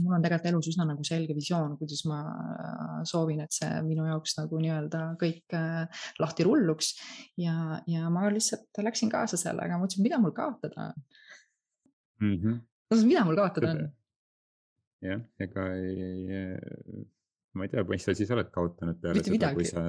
mul 0.00 0.14
on 0.16 0.24
tegelikult 0.24 0.48
elus 0.50 0.68
üsna 0.72 0.86
nagu 0.88 1.04
selge 1.06 1.34
visioon, 1.36 1.76
kuidas 1.80 2.04
ma 2.08 2.20
äh, 2.24 3.00
soovin, 3.08 3.42
et 3.44 3.54
see 3.54 3.70
minu 3.86 4.06
jaoks 4.08 4.36
nagu 4.38 4.60
nii-öelda 4.62 5.02
kõik 5.20 5.56
äh, 5.58 6.06
lahti 6.22 6.46
rulluks 6.46 6.94
ja, 7.40 7.80
ja 7.90 8.08
ma 8.12 8.30
lihtsalt 8.32 8.82
läksin 8.84 9.12
kaasa 9.12 9.38
sellega, 9.40 9.78
mõtlesin, 9.80 10.04
mida 10.06 10.20
mul 10.22 10.34
kaotada 10.36 10.88
on 10.88 11.02
mm. 12.22 12.38
-hmm. 12.40 13.04
mida 13.04 13.26
mul 13.28 13.40
kaotada 13.40 13.74
on? 13.74 13.82
jah, 15.04 15.24
ega 15.44 15.68
ei, 15.76 17.04
ma 17.54 17.66
ei 17.66 17.74
tea, 17.74 17.84
mis 17.90 18.08
sa 18.08 18.16
siis 18.16 18.32
oled 18.34 18.50
kaotanud 18.54 19.00
peale 19.02 19.20
Mitte 19.20 19.36
seda, 19.36 19.52
kui 19.54 19.68
sa 19.68 19.84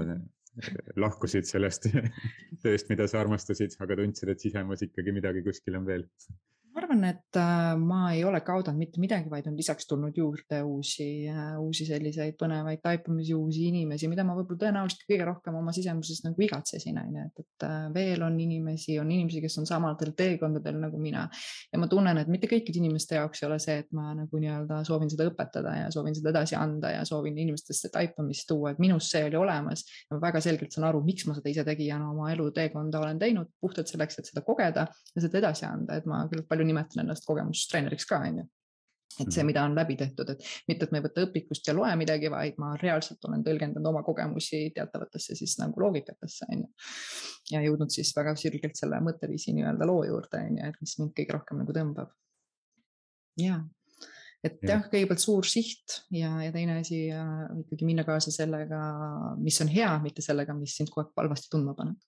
lahkusid 0.99 1.47
sellest 1.49 1.89
tööst, 2.63 2.89
mida 2.91 3.07
sa 3.11 3.21
armastasid, 3.21 3.75
aga 3.83 3.97
tundsid, 3.99 4.31
et 4.31 4.43
sisemas 4.43 4.83
ikkagi 4.85 5.15
midagi 5.15 5.43
kuskil 5.45 5.79
on 5.79 5.87
veel 5.87 6.05
arvan, 6.85 7.03
et 7.09 7.37
äh, 7.39 7.75
ma 7.79 8.11
ei 8.13 8.23
ole 8.25 8.39
kaotanud 8.45 8.79
mitte 8.79 9.01
midagi, 9.01 9.29
vaid 9.29 9.47
on 9.49 9.55
lisaks 9.57 9.87
tulnud 9.89 10.15
juurde 10.17 10.61
uusi, 10.65 11.27
äh, 11.29 11.53
uusi 11.61 11.85
selliseid 11.87 12.37
põnevaid 12.39 12.81
taipamisi, 12.83 13.35
uusi 13.37 13.67
inimesi, 13.69 14.09
mida 14.11 14.25
ma 14.27 14.35
võib-olla 14.37 14.61
tõenäoliselt 14.65 15.05
kõige 15.09 15.27
rohkem 15.29 15.57
oma 15.59 15.73
sisemuses 15.75 16.23
nagu 16.25 16.45
igatsesin, 16.45 16.97
on 17.01 17.19
ju, 17.19 17.27
et, 17.29 17.43
et 17.45 17.67
äh, 17.67 17.77
veel 17.95 18.25
on 18.25 18.39
inimesi, 18.41 18.97
on 19.01 19.11
inimesi, 19.11 19.41
kes 19.45 19.59
on 19.61 19.69
samadel 19.69 20.13
teekondadel 20.17 20.79
nagu 20.81 20.99
mina. 21.01 21.27
ja 21.71 21.81
ma 21.81 21.89
tunnen, 21.91 22.19
et 22.21 22.31
mitte 22.31 22.49
kõikide 22.51 22.81
inimeste 22.81 23.19
jaoks 23.19 23.43
ei 23.43 23.49
ole 23.49 23.59
see, 23.63 23.77
et 23.83 23.91
ma 23.95 24.13
nagu 24.17 24.41
nii-öelda 24.41 24.81
soovin 24.87 25.11
seda 25.11 25.29
õpetada 25.29 25.75
ja 25.79 25.91
soovin 25.93 26.17
seda 26.17 26.33
edasi 26.33 26.57
anda 26.59 26.93
ja 26.95 27.05
soovin 27.07 27.37
inimestesse 27.37 27.91
taipamist 27.93 28.47
tuua, 28.49 28.73
et 28.73 28.81
minus 28.83 29.09
see 29.11 29.23
oli 29.27 29.39
olemas. 29.39 29.85
ma 30.11 30.19
väga 30.21 30.41
selgelt 30.43 30.75
saan 30.75 30.89
aru, 30.89 31.01
miks 31.05 31.27
ma 31.29 31.35
seda 31.37 31.51
ise 31.51 31.63
tegijana 31.67 32.09
oma 32.11 32.31
eluteekonda 32.33 32.99
olen 32.99 33.19
teinud, 33.19 33.51
puhtalt 33.61 33.89
selleks, 33.91 34.19
et 34.19 34.31
seda 34.31 34.43
kogeda 34.45 34.87
ja 34.87 35.21
seda 35.23 35.39
edasi 35.41 35.65
anda, 35.67 35.97
et 35.99 36.07
ma 36.09 36.23
küll 36.31 36.43
palju 36.47 36.55
palju 36.55 36.65
nimetan 36.75 37.05
ennast 37.05 37.25
kogemustreeneriks 37.29 38.11
ka, 38.11 38.19
on 38.27 38.43
ju 38.43 38.49
et 39.19 39.31
see, 39.31 39.41
mhm. 39.41 39.47
mida 39.51 39.63
on 39.63 39.75
läbi 39.77 39.95
tehtud, 39.99 40.29
et 40.33 40.43
mitte, 40.69 40.87
et 40.87 40.93
ma 40.93 40.99
ei 40.99 41.05
võta 41.05 41.23
õpikust 41.25 41.69
ja 41.69 41.75
loe 41.75 41.91
midagi, 41.99 42.29
vaid 42.31 42.57
ma 42.61 42.73
reaalselt 42.81 43.23
olen 43.27 43.43
tõlgendanud 43.45 43.91
oma 43.91 44.03
kogemusi 44.05 44.65
teatavatesse 44.75 45.37
siis 45.39 45.55
nagu 45.61 45.79
loogikatesse 45.83 46.49
on 46.51 46.65
ju. 46.65 46.71
ja 47.53 47.63
jõudnud 47.63 47.93
siis 47.93 48.11
väga 48.17 48.35
sirgelt 48.39 48.77
selle 48.79 48.99
mõtteviisi 49.05 49.55
nii-öelda 49.55 49.87
loo 49.87 50.03
juurde 50.07 50.41
on 50.41 50.59
ju, 50.59 50.69
et 50.71 50.83
mis 50.83 50.97
mind 50.99 51.15
kõige 51.17 51.37
rohkem 51.37 51.63
nagu 51.63 51.77
tõmbab. 51.77 52.11
ja, 53.39 53.61
et 54.43 54.59
jah 54.63 54.81
ja,, 54.81 54.89
kõigepealt 54.91 55.23
suur 55.23 55.47
siht 55.47 56.01
ja, 56.11 56.33
ja 56.43 56.51
teine 56.55 56.79
asi 56.81 57.05
äh, 57.15 57.45
ikkagi 57.63 57.87
minna 57.87 58.07
kaasa 58.07 58.33
sellega, 58.35 58.81
mis 59.39 59.61
on 59.63 59.71
hea, 59.71 59.93
mitte 60.03 60.25
sellega, 60.25 60.57
mis 60.57 60.75
sind 60.75 60.91
kogu 60.91 61.07
aeg 61.07 61.23
halvasti 61.23 61.53
tundma 61.55 61.77
paneb. 61.77 61.99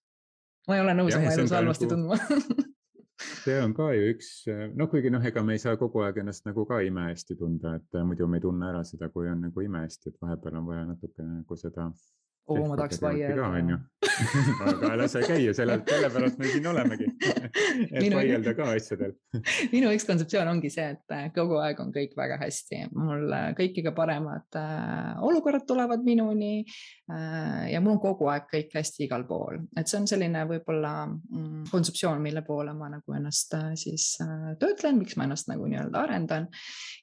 ma 0.68 0.76
ei 0.76 0.84
ole 0.84 0.98
nõus 0.98 1.16
oma 1.16 1.38
elus 1.38 1.56
halvasti 1.56 1.88
nagu... 1.88 1.96
tundma 1.96 2.66
see 3.18 3.58
on 3.62 3.74
ka 3.78 3.90
ju 3.96 4.12
üks, 4.14 4.30
noh, 4.78 4.90
kuigi 4.92 5.12
noh, 5.14 5.24
ega 5.26 5.44
me 5.44 5.58
ei 5.58 5.62
saa 5.64 5.78
kogu 5.80 6.04
aeg 6.06 6.20
ennast 6.22 6.46
nagu 6.46 6.66
ka 6.70 6.80
imehästi 6.86 7.38
tunda, 7.40 7.76
et 7.80 8.00
muidu 8.06 8.28
me 8.28 8.38
ei 8.38 8.46
tunne 8.46 8.70
ära 8.70 8.84
seda, 8.88 9.10
kui 9.14 9.30
on 9.32 9.42
nagu 9.48 9.66
imehästi, 9.66 10.12
et 10.12 10.22
vahepeal 10.22 10.60
on 10.62 10.68
vaja 10.70 10.86
natukene 10.92 11.42
nagu 11.42 11.58
seda 11.60 11.90
oo, 12.48 12.68
ma 12.70 12.78
tahaks 12.80 13.02
vaielda. 13.04 13.78
aga 14.72 14.92
lase 15.02 15.22
käia, 15.28 15.54
selle, 15.58 15.78
sellepärast 15.88 16.40
me 16.40 16.52
siin 16.52 16.68
olemegi 16.72 17.08
et 17.92 18.02
minu, 18.02 18.18
vaielda 18.20 18.54
ka 18.58 18.70
asjadel 18.76 19.14
minu 19.76 19.92
üks 19.94 20.08
kontseptsioon 20.08 20.52
ongi 20.54 20.72
see, 20.74 20.88
et 20.96 21.16
äh, 21.16 21.28
kogu 21.36 21.60
aeg 21.64 21.82
on 21.84 21.92
kõik 21.96 22.16
väga 22.18 22.40
hästi, 22.42 22.84
mul 22.96 23.28
äh, 23.36 23.50
kõik 23.58 23.76
kõige 23.78 23.94
paremad 23.98 24.60
äh, 24.60 25.20
olukorrad 25.28 25.68
tulevad 25.70 26.06
minuni 26.08 26.54
äh, 26.64 27.68
ja 27.74 27.82
mul 27.84 27.98
on 27.98 28.02
kogu 28.04 28.30
aeg 28.32 28.48
kõik 28.52 28.76
hästi 28.80 29.06
igal 29.08 29.28
pool, 29.30 29.62
et 29.78 29.90
see 29.90 30.00
on 30.02 30.10
selline 30.10 30.46
võib-olla 30.50 30.94
mm, 31.08 31.68
kontseptsioon, 31.72 32.24
mille 32.24 32.44
poole 32.48 32.74
ma 32.78 32.92
nagu 32.94 33.18
ennast 33.18 33.58
äh, 33.60 33.72
siis 33.80 34.14
äh, 34.24 34.54
töötlen, 34.62 35.02
miks 35.02 35.18
ma 35.20 35.28
ennast 35.28 35.52
nagu 35.52 35.68
nii-öelda 35.68 36.06
arendan. 36.08 36.48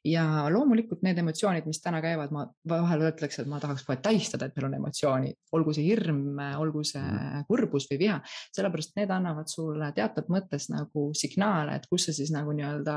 ja 0.04 0.24
loomulikult 0.52 1.04
need 1.04 1.18
emotsioonid, 1.20 1.66
mis 1.68 1.80
täna 1.84 2.00
käivad, 2.04 2.32
ma 2.34 2.46
vahel 2.68 3.08
ütleks, 3.10 3.38
et 3.40 3.48
ma 3.48 3.60
tahaks 3.60 3.86
kohe 3.86 3.96
tähistada, 4.04 4.48
et 4.48 4.56
meil 4.56 4.68
on 4.68 4.78
emotsioonid 4.80 5.33
olgu 5.54 5.74
see 5.76 5.86
hirm, 5.86 6.38
olgu 6.58 6.82
see 6.86 7.02
mm. 7.02 7.46
kurbus 7.48 7.86
või 7.90 8.00
viha, 8.04 8.18
sellepärast 8.54 8.96
need 8.98 9.12
annavad 9.14 9.50
sulle 9.50 9.90
teatud 9.96 10.30
mõttes 10.32 10.68
nagu 10.72 11.08
signaale, 11.16 11.78
et 11.78 11.88
kus 11.90 12.08
sa 12.08 12.16
siis 12.16 12.32
nagu 12.34 12.54
nii-öelda 12.56 12.96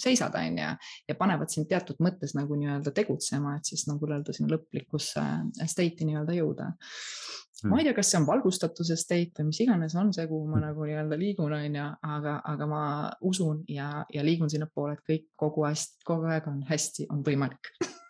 seisad, 0.00 0.36
on 0.38 0.58
ju. 0.62 0.72
ja 1.08 1.18
panevad 1.18 1.52
sind 1.52 1.70
teatud 1.70 2.00
mõttes 2.04 2.36
nagu 2.38 2.58
nii-öelda 2.58 2.94
tegutsema, 2.96 3.56
et 3.58 3.72
siis 3.72 3.86
nagu 3.90 4.08
nii-öelda 4.08 4.36
sinna 4.36 4.56
lõplikusse 4.56 5.24
state'i 5.62 6.08
nii-öelda 6.08 6.36
jõuda 6.36 6.68
mm.. 6.72 7.70
ma 7.70 7.80
ei 7.80 7.88
tea, 7.88 7.96
kas 7.96 8.12
see 8.12 8.20
on 8.20 8.28
valgustatuse 8.28 8.98
state 9.00 9.40
või 9.40 9.50
mis 9.50 9.62
iganes 9.64 9.96
on 9.98 10.12
see, 10.14 10.28
kuhu 10.30 10.50
ma 10.50 10.58
mm. 10.58 10.66
nagu 10.68 10.86
nii-öelda 10.88 11.18
liigun, 11.20 11.56
on 11.56 11.80
ju, 11.80 11.88
aga, 12.18 12.36
aga 12.52 12.70
ma 12.70 12.84
usun 13.32 13.64
ja, 13.70 14.04
ja 14.12 14.26
liigun 14.26 14.52
sinnapoole, 14.52 14.98
et 14.98 15.08
kõik 15.08 15.28
kogu 15.40 15.66
hästi, 15.68 16.02
kogu 16.08 16.30
aeg 16.32 16.48
on 16.52 16.62
hästi, 16.68 17.08
on 17.12 17.24
võimalik 17.26 17.74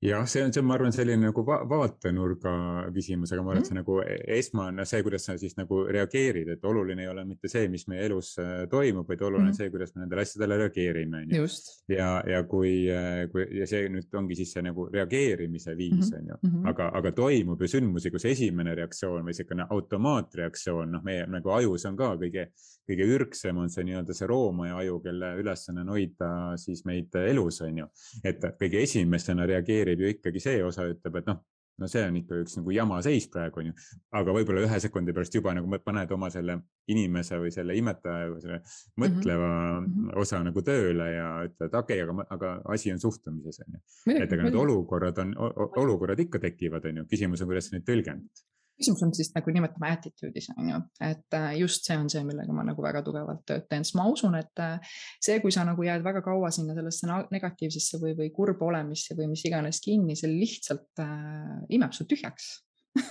jah, 0.00 0.24
see 0.26 0.42
on, 0.42 0.52
see 0.52 0.60
on, 0.62 0.66
ma 0.66 0.74
arvan, 0.78 0.94
selline 0.96 1.28
nagu 1.28 1.42
va 1.44 1.58
vaatenurga 1.68 2.52
küsimus, 2.94 3.34
aga 3.34 3.42
ma 3.44 3.52
arvan, 3.52 3.60
et 3.60 3.68
see 3.68 3.74
mm. 3.74 3.80
nagu 3.82 3.96
e-, 4.00 4.38
esmane 4.38 4.86
see, 4.88 5.02
kuidas 5.04 5.26
sa 5.28 5.36
siis 5.40 5.58
nagu 5.58 5.82
reageerid, 5.92 6.48
et 6.54 6.64
oluline 6.64 7.04
ei 7.04 7.10
ole 7.10 7.24
mitte 7.28 7.50
see, 7.52 7.66
mis 7.72 7.84
meie 7.90 8.06
elus 8.08 8.32
äh, 8.40 8.64
toimub, 8.72 9.04
vaid 9.10 9.24
oluline 9.26 9.50
on 9.50 9.52
mm. 9.52 9.58
see, 9.58 9.68
kuidas 9.72 9.92
me 9.92 10.04
nendele 10.04 10.24
asjadele 10.24 10.58
reageerime, 10.62 11.20
on 11.20 11.34
ju. 11.36 11.48
ja, 11.92 12.08
ja 12.32 12.40
kui, 12.48 12.72
äh, 12.88 13.26
kui 13.32 13.44
ja 13.60 13.68
see 13.68 13.90
nüüd 13.92 14.16
ongi 14.16 14.40
siis 14.40 14.54
see 14.56 14.64
nagu 14.64 14.88
reageerimise 14.88 15.76
viis, 15.76 16.08
mhm. 16.08 16.16
on 16.16 16.32
ju, 16.32 16.40
mhm. 16.48 16.64
aga, 16.72 16.88
aga 16.96 17.12
toimub 17.20 17.60
ju 17.60 17.70
sündmusi, 17.74 18.12
kus 18.14 18.24
esimene 18.32 18.74
reaktsioon 18.80 19.20
või 19.20 19.34
niisugune 19.34 19.68
automaatreaktsioon, 19.68 20.96
noh, 20.96 21.04
meie 21.04 21.28
nagu 21.28 21.52
ajus 21.58 21.84
on 21.90 22.00
ka 22.00 22.14
kõige, 22.24 22.48
kõige 22.88 23.12
ürgsem 23.18 23.60
on 23.60 23.68
see 23.70 23.84
nii-öelda 23.86 24.16
see 24.16 24.32
roomaja 24.32 24.80
aju, 24.80 24.96
kelle 25.04 25.34
ülesanne 25.42 25.84
on 25.84 25.92
hoida 25.92 26.32
siis 26.60 26.86
meid 26.88 27.14
elus, 27.20 27.60
on 27.68 27.84
ju. 27.84 27.92
et 28.24 28.48
kõige 28.56 28.80
esimesena 28.88 29.44
reageerib 29.46 29.89
reageerib 29.90 30.04
ju 30.04 30.18
ikkagi 30.18 30.42
see 30.42 30.60
osa, 30.64 30.86
ütleb, 30.90 31.16
et 31.20 31.26
noh, 31.28 31.40
no 31.80 31.88
see 31.88 32.02
on 32.04 32.16
ikka 32.18 32.40
üks 32.42 32.58
nagu 32.58 32.72
jama 32.74 32.98
seis 33.02 33.26
praegu 33.32 33.62
on 33.62 33.70
ju. 33.70 33.74
aga 34.12 34.34
võib-olla 34.36 34.66
ühe 34.66 34.80
sekundi 34.82 35.14
pärast 35.16 35.34
juba 35.34 35.54
nagu 35.56 35.78
paned 35.84 36.12
oma 36.12 36.28
selle 36.30 36.58
inimese 36.92 37.38
või 37.40 37.52
selle 37.54 37.76
imetaja 37.78 38.28
või 38.28 38.42
selle 38.42 38.58
mhm. 38.60 39.00
mõtleva 39.04 39.50
mm 39.50 39.86
-hmm. 39.86 40.12
osa 40.20 40.42
nagu 40.44 40.62
tööle 40.62 41.08
ja 41.14 41.28
ütled, 41.48 41.74
okei 41.74 42.02
okay,, 42.02 42.04
aga, 42.04 42.26
aga 42.36 42.52
asi 42.74 42.92
on 42.92 43.00
suhtumises 43.00 43.62
on 43.64 43.78
ju. 43.78 43.82
et 44.18 44.32
ega 44.32 44.42
need 44.42 44.60
olukorrad 44.64 45.18
on, 45.24 45.34
olukorrad 45.76 46.20
ikka 46.20 46.38
tekivad, 46.38 46.84
on 46.84 47.02
ju, 47.02 47.08
küsimus 47.14 47.40
on, 47.40 47.48
kuidas 47.52 47.70
sa 47.70 47.76
neid 47.76 47.88
tõlgendad 47.88 48.46
küsimus 48.80 49.04
on 49.04 49.12
siis 49.14 49.30
nagu 49.34 49.52
nimetame 49.54 49.92
attitude'is 49.94 50.50
on 50.56 50.72
ju, 50.72 50.80
et 51.04 51.36
äh, 51.36 51.52
just 51.60 51.86
see 51.86 51.98
on 52.00 52.08
see, 52.12 52.22
millega 52.26 52.54
ma 52.56 52.64
nagu 52.66 52.82
väga 52.84 53.04
tugevalt 53.06 53.44
tööd 53.48 53.66
teen, 53.68 53.84
sest 53.86 53.98
ma 53.98 54.08
usun, 54.10 54.36
et 54.40 54.62
äh, 54.64 54.96
see, 55.22 55.38
kui 55.44 55.52
sa 55.54 55.66
nagu 55.68 55.84
jääd 55.84 56.04
väga 56.06 56.24
kaua 56.24 56.52
sinna 56.54 56.76
sellesse 56.76 57.08
negatiivsesse 57.34 58.00
või, 58.02 58.16
või 58.18 58.32
kurba 58.34 58.70
olemisse 58.70 59.16
või 59.18 59.30
mis 59.34 59.44
iganes 59.48 59.82
kinni, 59.84 60.16
see 60.18 60.32
lihtsalt 60.32 61.02
äh, 61.04 61.58
imeb 61.76 61.96
su 61.96 62.08
tühjaks. 62.08 62.52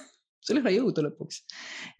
Sul 0.49 0.57
ei 0.57 0.63
ole 0.63 0.71
jõudu 0.71 1.03
lõpuks. 1.05 1.41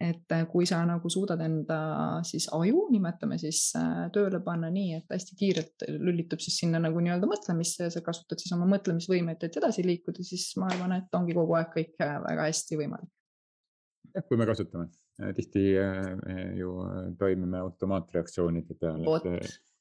et 0.02 0.34
äh, 0.34 0.42
kui 0.50 0.66
sa 0.66 0.80
nagu 0.88 1.10
suudad 1.12 1.38
enda 1.44 1.78
siis 2.26 2.48
aju, 2.56 2.88
nimetame 2.90 3.38
siis 3.38 3.68
tööle 4.14 4.40
panna 4.42 4.72
nii, 4.74 4.96
et 4.98 5.14
hästi 5.14 5.38
kiirelt 5.38 5.86
lülitub 6.00 6.42
siis 6.42 6.58
sinna 6.64 6.80
nagu 6.82 6.98
nii-öelda 7.04 7.30
mõtlemisse 7.30 7.86
ja 7.86 7.94
sa 7.94 8.02
kasutad 8.02 8.42
siis 8.42 8.56
oma 8.56 8.66
mõtlemisvõimet, 8.72 9.46
et 9.46 9.62
edasi 9.62 9.86
liikuda, 9.86 10.26
siis 10.26 10.50
ma 10.58 10.72
arvan, 10.72 10.98
et 10.98 11.20
ongi 11.20 11.36
kogu 11.38 11.60
aeg 11.60 11.70
kõik 11.76 11.94
väga 12.00 12.48
hästi 12.48 12.80
võimalik 12.80 13.12
kui 14.28 14.38
me 14.40 14.46
kasutame, 14.46 14.88
äh, 15.22 15.32
tihti 15.34 15.64
äh, 15.78 16.56
ju 16.58 16.76
äh, 16.84 17.10
toimime 17.18 17.58
automaatreaktsioonide 17.58 18.74
peale 18.80 19.40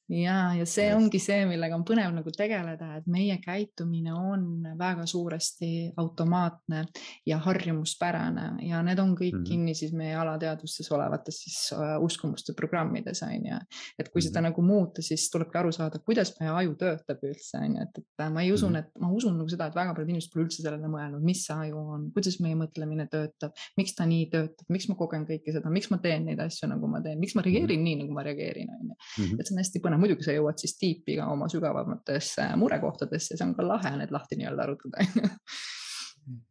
ja, 0.10 0.38
ja 0.58 0.65
see 0.69 0.89
ongi 0.95 1.19
see, 1.22 1.43
millega 1.50 1.78
on 1.78 1.84
põnev 1.88 2.12
nagu 2.15 2.32
tegeleda, 2.34 2.89
et 2.98 3.08
meie 3.12 3.38
käitumine 3.43 4.13
on 4.15 4.45
väga 4.80 5.06
suuresti 5.10 5.91
automaatne 6.02 6.84
ja 7.30 7.38
harjumuspärane 7.43 8.65
ja 8.67 8.82
need 8.86 9.00
on 9.00 9.13
kõik 9.17 9.36
mm 9.36 9.43
-hmm. 9.43 9.48
kinni 9.48 9.76
siis 9.76 9.93
meie 9.93 10.15
alateadvustes 10.15 10.91
olevates 10.91 11.41
siis 11.43 11.60
uh, 11.76 12.04
uskumuste 12.04 12.54
programmides 12.54 13.24
on 13.24 13.45
ju. 13.45 13.60
et 14.00 14.10
kui 14.10 14.19
mm 14.19 14.26
-hmm. 14.26 14.28
seda 14.28 14.41
nagu 14.41 14.62
muuta, 14.62 15.02
siis 15.02 15.30
tulebki 15.30 15.58
aru 15.58 15.72
saada, 15.72 16.00
kuidas 16.00 16.34
meie 16.39 16.52
aju 16.52 16.76
töötab 16.76 17.24
üldse 17.24 17.58
on 17.58 17.76
ju, 17.76 17.82
et, 17.82 17.98
et 17.98 18.34
ma 18.34 18.41
ei 18.41 18.52
usu 18.52 18.69
mm, 18.69 18.76
-hmm. 18.76 18.80
et 18.80 19.00
ma 19.00 19.12
usun 19.12 19.38
nagu 19.38 19.50
seda, 19.50 19.67
et 19.67 19.76
väga 19.76 19.93
paljud 19.93 20.10
inimesed 20.10 20.34
pole 20.34 20.45
üldse 20.45 20.62
sellele 20.62 20.88
mõelnud, 20.88 21.22
mis 21.22 21.45
see 21.45 21.56
aju 21.56 21.78
on, 21.78 22.12
kuidas 22.12 22.39
meie 22.39 22.56
mõtlemine 22.56 23.08
töötab, 23.08 23.52
miks 23.78 23.95
ta 23.95 24.06
nii 24.06 24.30
töötab, 24.30 24.65
miks 24.69 24.89
ma 24.89 24.95
kogen 24.95 25.26
kõike 25.26 25.54
seda, 25.54 25.69
miks 25.69 25.91
ma 25.91 25.98
teen 25.98 26.26
neid 26.26 26.39
asju, 26.39 26.67
nagu 26.67 26.88
ma 26.88 27.02
teen, 27.02 27.19
miks 27.19 27.36
ma 27.36 27.41
reageerin 27.41 27.80
mm 27.80 27.86
-hmm. 27.86 27.95
nii, 27.95 27.95
nagu 28.02 28.13
ma 28.13 28.24
reageerin 28.24 28.69
on 28.69 28.88
ju. 28.89 28.95
Mhm. 29.19 29.39
et 29.39 29.48
see 29.48 29.56
on 29.56 29.63
hästi 29.63 29.80
põnev 29.84 29.99
muidugi 30.02 30.28
sa 30.28 30.36
jõuad 30.36 30.62
siis 30.62 30.78
tiipi 30.80 31.20
ka 31.20 31.30
oma 31.34 31.50
sügavamatesse 31.52 32.50
murekohtadesse, 32.60 33.38
see 33.38 33.46
on 33.46 33.56
ka 33.58 33.68
lahe 33.68 33.96
need 34.00 34.16
lahti 34.16 34.40
nii-öelda 34.40 34.66
arutada 34.66 35.06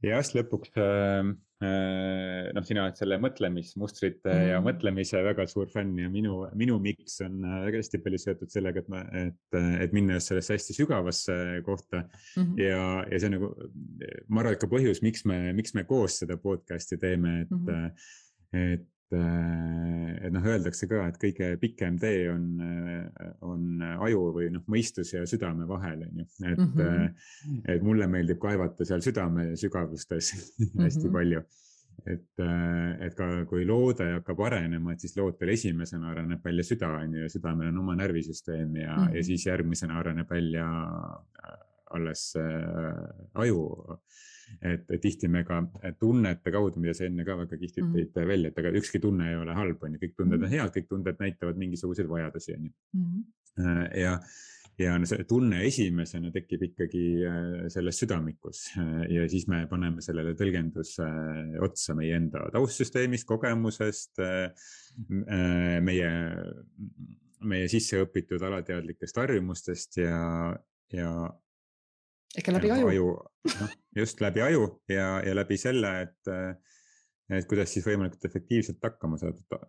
jah, 0.07 0.23
sest 0.23 0.35
lõpuks 0.37 0.75
äh, 0.81 1.31
äh, 1.65 2.49
noh, 2.57 2.67
sina 2.67 2.85
oled 2.87 2.99
selle 2.99 3.19
mõtlemismustrite 3.23 4.33
mm. 4.33 4.51
ja 4.53 4.61
mõtlemise 4.65 5.23
väga 5.27 5.47
suur 5.51 5.71
fänn 5.73 5.97
ja 6.03 6.11
minu, 6.13 6.41
minu 6.59 6.79
miks 6.83 7.21
on 7.27 7.41
äh, 7.45 7.63
väga 7.69 7.83
hästi 7.83 8.03
palju 8.05 8.23
seotud 8.25 8.53
sellega, 8.53 8.83
et 8.83 8.93
ma, 8.93 9.03
et, 9.25 9.59
et 9.85 9.97
minna 9.97 10.19
just 10.19 10.33
sellesse 10.33 10.59
hästi 10.59 10.79
sügavasse 10.81 11.39
kohta 11.67 12.05
mm. 12.05 12.43
-hmm. 12.43 12.63
ja, 12.65 12.85
ja 13.11 13.19
see 13.19 13.33
on 13.33 13.37
nagu, 13.39 13.51
ma 14.29 14.45
arvan, 14.45 14.59
et 14.59 14.63
ka 14.63 14.71
põhjus, 14.71 15.03
miks 15.07 15.27
me, 15.29 15.41
miks 15.57 15.77
me 15.79 15.87
koos 15.89 16.23
seda 16.25 16.39
podcast'i 16.43 17.01
teeme, 17.01 17.43
et 17.43 17.51
mm, 17.51 17.67
-hmm. 17.67 17.91
et 17.93 18.07
Äh, 18.55 18.79
et 19.17 20.33
noh, 20.35 20.49
öeldakse 20.53 20.89
ka, 20.91 21.05
et 21.09 21.19
kõige 21.21 21.53
pikem 21.63 21.97
tee 22.01 22.27
on, 22.33 22.45
äh, 22.65 23.31
on 23.47 23.85
aju 23.89 24.27
või 24.37 24.51
noh, 24.55 24.65
mõistuse 24.71 25.23
ja 25.23 25.29
südame 25.29 25.69
vahel 25.69 26.05
on 26.09 26.21
ju, 26.23 26.27
et 26.43 26.59
mm, 26.59 26.75
-hmm. 26.75 27.63
et 27.75 27.87
mulle 27.87 28.09
meeldib 28.11 28.41
kaevata 28.43 28.85
seal 28.89 29.05
südame 29.05 29.55
sügavustes 29.57 30.33
hästi 30.85 31.09
mm 31.09 31.09
-hmm. 31.09 31.13
palju. 31.13 31.43
et, 32.07 32.41
et 33.05 33.15
ka 33.19 33.45
kui 33.51 33.65
loode 33.67 34.05
hakkab 34.13 34.41
arenema, 34.47 34.93
et 34.93 35.01
siis 35.01 35.17
loodel 35.17 35.49
esimesena 35.49 36.11
areneb 36.11 36.45
välja 36.45 36.65
süda 36.65 36.89
on 36.89 37.15
ju 37.15 37.23
ja 37.23 37.29
südamel 37.29 37.69
on 37.69 37.79
oma 37.79 37.97
närvisüsteem 37.97 38.77
ja 38.77 38.97
mm, 38.97 39.07
-hmm. 39.07 39.17
ja 39.17 39.25
siis 39.25 39.47
järgmisena 39.47 39.99
areneb 39.99 40.31
välja 40.31 40.69
alles 41.97 42.33
äh, 42.37 43.41
aju 43.43 43.63
et 44.65 44.91
tihti 45.03 45.29
me 45.31 45.45
ka 45.47 45.61
tunnete 46.01 46.53
kaudu, 46.53 46.81
mida 46.83 46.95
sa 46.97 47.07
enne 47.09 47.25
ka 47.27 47.37
väga 47.39 47.59
kihvtilt 47.61 47.87
mm. 47.87 47.95
tõid 47.95 48.07
mm 48.09 48.13
-hmm. 48.21 48.29
välja, 48.33 48.51
et 48.51 48.61
aga 48.63 48.75
ükski 48.81 49.01
tunne 49.01 49.31
ei 49.31 49.37
ole 49.39 49.55
halb, 49.55 49.83
on 49.83 49.95
ju, 49.95 50.03
kõik 50.05 50.15
tunded 50.17 50.43
on 50.43 50.47
mm. 50.49 50.55
head, 50.55 50.77
kõik 50.77 50.89
tunded 50.89 51.19
näitavad 51.25 51.59
mingisuguseid 51.61 52.09
vajadusi, 52.09 52.55
on 52.55 52.69
ju. 52.69 52.73
Mm. 52.99 53.25
ja, 53.99 54.13
ja 54.79 54.95
see 55.11 55.25
tunne 55.29 55.65
esimesena 55.67 56.31
tekib 56.35 56.63
ikkagi 56.69 57.05
äh, 57.27 57.67
selles 57.75 57.99
südamikus 57.99 58.69
äh, 58.79 59.03
ja 59.11 59.27
siis 59.29 59.49
me 59.51 59.65
paneme 59.71 60.03
sellele 60.05 60.35
tõlgenduse 60.39 61.09
otsa 61.67 61.97
meie 61.99 62.17
enda 62.17 62.47
taustsüsteemist, 62.55 63.27
kogemusest, 63.27 64.23
meie, 65.83 66.13
meie 67.41 67.69
sisse 67.69 68.01
õpitud 68.05 68.43
alateadlikest 68.43 69.17
harjumustest 69.17 70.01
ja, 70.03 70.23
ja 70.95 71.13
ikka 72.37 72.53
läbi 72.53 72.71
aju, 72.75 72.89
aju. 72.93 73.13
noh, 73.61 73.77
just 73.97 74.21
läbi 74.21 74.43
aju 74.45 74.65
ja, 74.91 75.07
ja 75.25 75.37
läbi 75.37 75.57
selle, 75.61 75.93
et, 76.05 76.33
et 77.33 77.49
kuidas 77.49 77.73
siis 77.73 77.87
võimalikult 77.87 78.27
efektiivselt 78.29 78.85
hakkama 78.85 79.19
saada. 79.21 79.61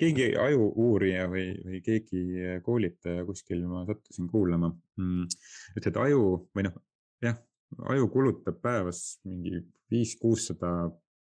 keegi 0.00 0.30
ajuuurija 0.40 1.26
või, 1.32 1.50
või 1.64 1.82
keegi 1.84 2.22
koolitaja 2.64 3.26
kuskil 3.28 3.66
ma 3.68 3.84
sattusin 3.88 4.30
kuulama 4.32 4.72
mm,, 4.72 5.28
ütles, 5.76 5.90
et 5.92 6.00
aju 6.06 6.24
või 6.56 6.68
noh, 6.68 6.80
jah, 7.24 7.36
aju 7.92 8.08
kulutab 8.12 8.62
päevas 8.64 9.18
mingi 9.28 9.60
viis-kuussada 9.92 10.72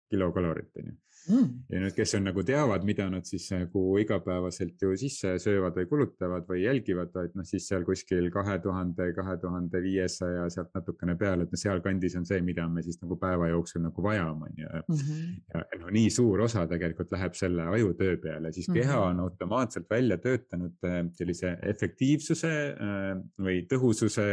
kilokalorit, 0.09 0.71
on 0.81 0.91
ju 0.91 0.97
mm.. 1.27 1.47
ja 1.69 1.81
nüüd, 1.83 1.93
kes 1.97 2.13
on 2.17 2.25
nagu 2.27 2.43
teavad, 2.45 2.85
mida 2.87 3.07
nad 3.11 3.27
siis 3.27 3.47
nagu 3.53 3.83
igapäevaselt 4.01 4.81
ju 4.81 4.95
sisse 4.99 5.35
söövad 5.41 5.77
või 5.79 5.89
kulutavad 5.89 6.47
või 6.49 6.63
jälgivad, 6.63 7.13
et 7.23 7.35
noh, 7.37 7.47
siis 7.47 7.67
seal 7.69 7.85
kuskil 7.87 8.29
kahe 8.33 8.57
tuhande, 8.63 9.09
kahe 9.17 9.35
tuhande 9.41 9.81
viiesaja 9.83 10.47
sealt 10.53 10.71
natukene 10.77 11.15
peale, 11.19 11.45
et 11.45 11.53
noh, 11.53 11.61
sealkandis 11.61 12.17
on 12.19 12.27
see, 12.29 12.41
mida 12.45 12.67
me 12.71 12.83
siis 12.85 12.99
nagu 13.03 13.17
päeva 13.21 13.49
jooksul 13.51 13.83
nagu 13.85 14.05
vajame, 14.05 14.49
on 14.49 14.63
ju. 14.63 14.83
Mhm. 14.95 15.35
ja 15.53 15.81
noh, 15.83 15.91
nii 15.99 16.09
suur 16.13 16.45
osa 16.45 16.65
tegelikult 16.69 17.13
läheb 17.15 17.37
selle 17.37 17.67
ajutöö 17.75 18.17
peale, 18.23 18.53
siis 18.55 18.69
keha 18.71 18.95
mm 18.95 19.03
-hmm. 19.03 19.09
on 19.09 19.19
automaatselt 19.27 19.89
välja 19.89 20.17
töötanud 20.17 20.75
äh, 20.85 21.01
sellise 21.13 21.57
efektiivsuse 21.73 22.53
äh, 22.69 23.09
või 23.39 23.63
tõhususe, 23.69 24.25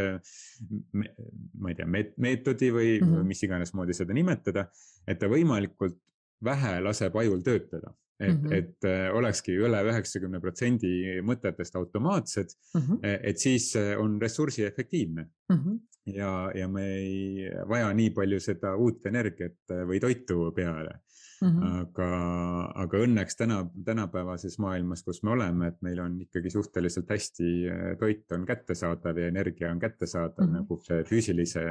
ma 0.93 1.69
ei 1.69 1.75
tea, 1.75 1.87
meetodi 2.17 2.71
või 2.73 2.99
mm 2.99 3.07
-hmm. 3.07 3.23
mis 3.27 3.43
iganes 3.43 3.73
moodi 3.73 3.93
seda 3.93 4.13
nimetada, 4.13 4.67
et 5.07 5.19
ta 5.19 5.27
võimalikult 5.27 5.97
vähe 6.43 6.79
laseb 6.81 7.15
ajul 7.15 7.41
töötada. 7.45 7.93
et 8.19 8.33
mm, 8.33 8.47
-hmm. 8.49 8.53
et 8.53 8.85
äh, 8.85 9.15
olekski 9.15 9.53
üle 9.53 9.77
üheksakümne 9.85 10.39
protsendi 10.41 11.21
mõtetest 11.21 11.75
automaatsed 11.77 12.49
mm, 12.73 12.81
-hmm. 12.81 13.19
et 13.23 13.37
siis 13.37 13.75
äh, 13.75 13.93
on 14.01 14.21
ressursi 14.21 14.63
efektiivne 14.65 15.27
mm. 15.49 15.57
-hmm. 15.57 15.79
ja, 16.05 16.51
ja 16.55 16.67
me 16.67 16.85
ei 16.95 17.51
vaja 17.69 17.93
nii 17.93 18.09
palju 18.09 18.39
seda 18.39 18.75
uut 18.75 19.05
energiat 19.05 19.75
või 19.85 19.99
toitu 19.99 20.51
peale 20.55 20.89
Mm 20.89 21.05
-hmm. 21.45 21.81
aga, 21.81 22.09
aga 22.83 22.97
õnneks 23.05 23.35
täna, 23.37 23.69
tänapäevases 23.85 24.59
maailmas, 24.59 25.03
kus 25.03 25.23
me 25.23 25.29
oleme, 25.31 25.67
et 25.67 25.81
meil 25.81 25.99
on 25.99 26.21
ikkagi 26.21 26.49
suhteliselt 26.49 27.09
hästi, 27.09 27.69
äh, 27.69 27.97
toit 27.99 28.31
on 28.31 28.45
kättesaadav 28.45 29.17
ja 29.17 29.27
energia 29.27 29.71
on 29.71 29.79
kättesaadav 29.79 30.45
mm 30.45 30.49
-hmm. 30.49 30.53
nagu 30.61 30.81
see 30.83 31.03
füüsilise 31.03 31.61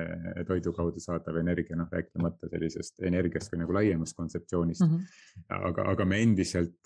toidu 0.46 0.72
kaudu 0.72 1.00
saadav 1.00 1.36
energia, 1.36 1.76
noh 1.76 1.88
rääkimata 1.92 2.48
sellisest 2.48 3.02
energiast 3.02 3.50
kui 3.50 3.58
nagu 3.58 3.74
laiemast 3.74 4.16
kontseptsioonist 4.16 4.80
mm. 4.80 4.88
-hmm. 4.88 5.00
aga, 5.48 5.82
aga 5.90 6.04
me 6.04 6.22
endiselt 6.22 6.80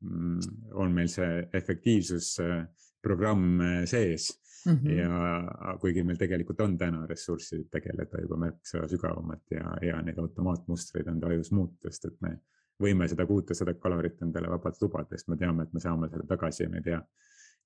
mm, 0.00 0.38
on 0.72 0.92
meil 0.92 1.08
see 1.08 1.48
efektiivsusprogramm 1.52 3.60
äh, 3.60 3.84
sees 3.84 4.45
Mm 4.66 4.78
-hmm. 4.82 4.98
ja 4.98 5.76
kuigi 5.80 6.02
meil 6.02 6.18
tegelikult 6.18 6.60
on 6.60 6.78
täna 6.78 7.06
ressurssi 7.06 7.64
tegeleda 7.70 8.20
juba 8.22 8.36
märksa 8.36 8.88
sügavamalt 8.88 9.50
ja, 9.50 9.76
ja 9.82 10.02
neid 10.02 10.18
automaatmustreid 10.18 11.06
enda 11.06 11.26
ajus 11.26 11.52
muuta, 11.52 11.90
sest 11.90 12.04
et 12.04 12.20
me 12.20 12.38
võime 12.82 13.08
seda 13.08 13.26
kuutesadat 13.26 13.78
kalorit 13.80 14.22
endale 14.22 14.50
vabalt 14.50 14.82
lubada, 14.82 15.16
sest 15.16 15.28
me 15.28 15.36
teame, 15.36 15.62
et 15.62 15.72
me 15.72 15.80
saame 15.80 16.08
selle 16.10 16.26
tagasi 16.26 16.62
ja 16.62 16.68
me 16.72 16.82
ei 16.82 16.88
pea 16.90 17.00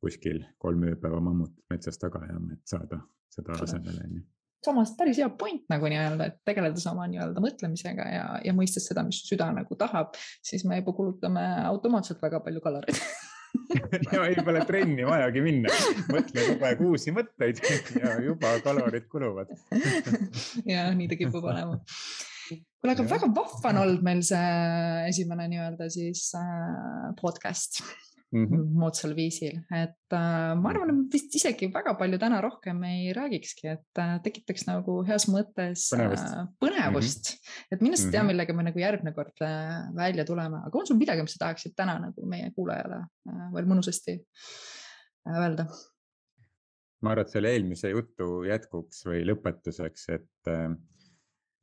kuskil 0.00 0.44
kolm 0.58 0.84
ööpäeva 0.88 1.20
mammutit 1.20 1.64
metsas 1.70 1.98
taga 2.00 2.22
ajama, 2.24 2.54
et 2.54 2.62
saada 2.68 3.00
seda 3.30 3.56
asemele, 3.60 4.04
on 4.04 4.20
ju. 4.20 4.22
Samas 4.64 4.92
päris 4.96 5.16
hea 5.16 5.28
point 5.40 5.62
nagu 5.72 5.88
nii-öelda, 5.88 6.26
et 6.28 6.40
tegeleda 6.44 6.80
sama 6.80 7.06
nii-öelda 7.08 7.40
mõtlemisega 7.40 8.06
ja, 8.12 8.24
ja 8.44 8.52
mõistes 8.56 8.84
seda, 8.90 9.04
mis 9.06 9.22
süda 9.24 9.48
nagu 9.56 9.76
tahab, 9.80 10.12
siis 10.44 10.66
me 10.68 10.82
juba 10.82 10.92
kulutame 10.96 11.44
automaatselt 11.64 12.20
väga 12.22 12.42
palju 12.44 12.60
kaloreid 12.64 13.00
ja 14.12 14.24
ei 14.28 14.38
pole 14.44 14.62
trenni 14.68 15.06
vajagi 15.06 15.44
minna, 15.44 15.72
mõtle 16.10 16.46
kogu 16.48 16.66
aeg 16.68 16.82
uusi 16.86 17.14
mõtteid 17.14 17.62
ja 18.02 18.16
juba 18.24 18.56
kalorid 18.64 19.06
kuluvad. 19.12 19.52
Ja 20.70 20.90
nii 20.94 21.08
ta 21.10 21.18
kipub 21.18 21.44
olema. 21.50 21.78
kuule, 22.50 22.92
aga 22.92 23.06
väga 23.06 23.30
vahva 23.34 23.72
on 23.72 23.80
olnud 23.84 24.04
meil 24.06 24.22
see 24.26 24.52
esimene 25.10 25.48
nii-öelda 25.52 25.90
siis 25.92 26.28
äh, 26.38 27.10
podcast 27.20 27.82
mm 28.32 28.46
-hmm. 28.46 28.64
moodsal 28.82 29.14
viisil, 29.16 29.58
et 29.74 30.14
äh, 30.14 30.54
ma 30.60 30.70
arvan, 30.70 30.92
et 30.94 31.14
vist 31.14 31.34
isegi 31.34 31.68
väga 31.74 31.94
palju 31.98 32.18
täna 32.22 32.40
rohkem 32.44 32.82
ei 32.88 33.12
räägikski, 33.16 33.68
et 33.74 34.02
äh, 34.02 34.16
tekitaks 34.24 34.66
nagu 34.68 35.00
heas 35.06 35.26
mõttes 35.28 35.86
põnevust, 35.94 36.26
äh, 36.28 36.48
põnevust. 36.64 37.30
Mm, 37.30 37.38
-hmm. 37.38 37.68
et 37.72 37.82
lihtsalt 37.86 38.08
ei 38.08 38.16
tea, 38.18 38.26
millega 38.30 38.56
me 38.56 38.66
nagu 38.68 38.78
järgmine 38.78 39.14
kord 39.14 39.46
äh, 39.46 39.94
välja 39.96 40.24
tuleme, 40.24 40.62
aga 40.66 40.78
on 40.78 40.86
sul 40.86 41.00
midagi, 41.00 41.22
mis 41.22 41.36
sa 41.36 41.44
tahaksid 41.46 41.74
täna 41.76 41.98
nagu 41.98 42.26
meie 42.26 42.50
kuulajale 42.56 43.00
äh, 43.04 43.48
veel 43.54 43.72
mõnusasti 43.72 44.18
äh, 44.18 45.40
öelda? 45.46 45.66
ma 47.02 47.14
arvan, 47.14 47.26
et 47.26 47.32
selle 47.32 47.50
eelmise 47.54 47.90
jutu 47.90 48.44
jätkuks 48.44 49.06
või 49.08 49.24
lõpetuseks, 49.24 50.08
et, 50.14 50.52
äh, 50.52 50.70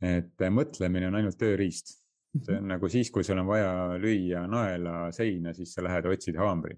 et 0.02 0.50
mõtlemine 0.50 1.08
on 1.08 1.16
ainult 1.22 1.38
tööriist 1.38 2.07
see 2.46 2.58
on 2.60 2.72
nagu 2.74 2.90
siis, 2.92 3.12
kui 3.14 3.26
sul 3.26 3.40
on 3.42 3.50
vaja 3.50 3.72
lüüa 4.02 4.46
naela 4.50 5.12
seina, 5.16 5.54
siis 5.56 5.74
sa 5.76 5.84
lähed 5.86 6.08
otsid 6.10 6.38
haamri. 6.40 6.78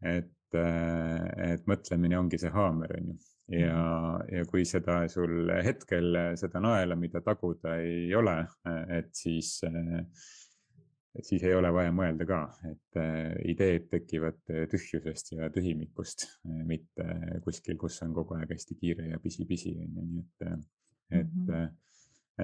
et, 0.00 0.56
äh, 0.56 1.52
et 1.52 1.66
mõtlemine 1.68 2.16
ongi 2.16 2.38
see 2.40 2.50
haamer, 2.54 2.94
on 2.96 3.10
ju. 3.10 3.16
ja, 3.58 3.74
mhm. 3.76 4.28
ja 4.36 4.44
kui 4.48 4.64
seda 4.64 5.02
sul 5.12 5.50
hetkel 5.64 6.16
seda 6.40 6.62
naela, 6.64 6.96
mida 6.96 7.20
taguda 7.20 7.76
ei 7.82 8.14
ole, 8.16 8.38
et 8.96 9.10
siis, 9.16 9.58
et 9.66 11.26
siis 11.26 11.44
ei 11.44 11.52
ole 11.58 11.72
vaja 11.74 11.92
mõelda 11.92 12.26
ka, 12.28 12.40
et 12.70 13.00
äh, 13.02 13.34
ideed 13.52 13.90
tekivad 13.92 14.40
tühjusest 14.72 15.34
ja 15.36 15.50
tühimikust, 15.52 16.28
mitte 16.64 17.40
kuskil, 17.44 17.76
kus 17.76 18.00
on 18.06 18.16
kogu 18.16 18.38
aeg 18.38 18.56
hästi 18.56 18.78
kiire 18.80 19.12
ja 19.12 19.20
pisi-pisi 19.20 19.76
on 19.76 19.94
ju, 20.00 20.08
nii 20.14 20.24
et, 20.24 20.66
et 21.10 21.26
mm. 21.26 21.46
-hmm 21.46 21.78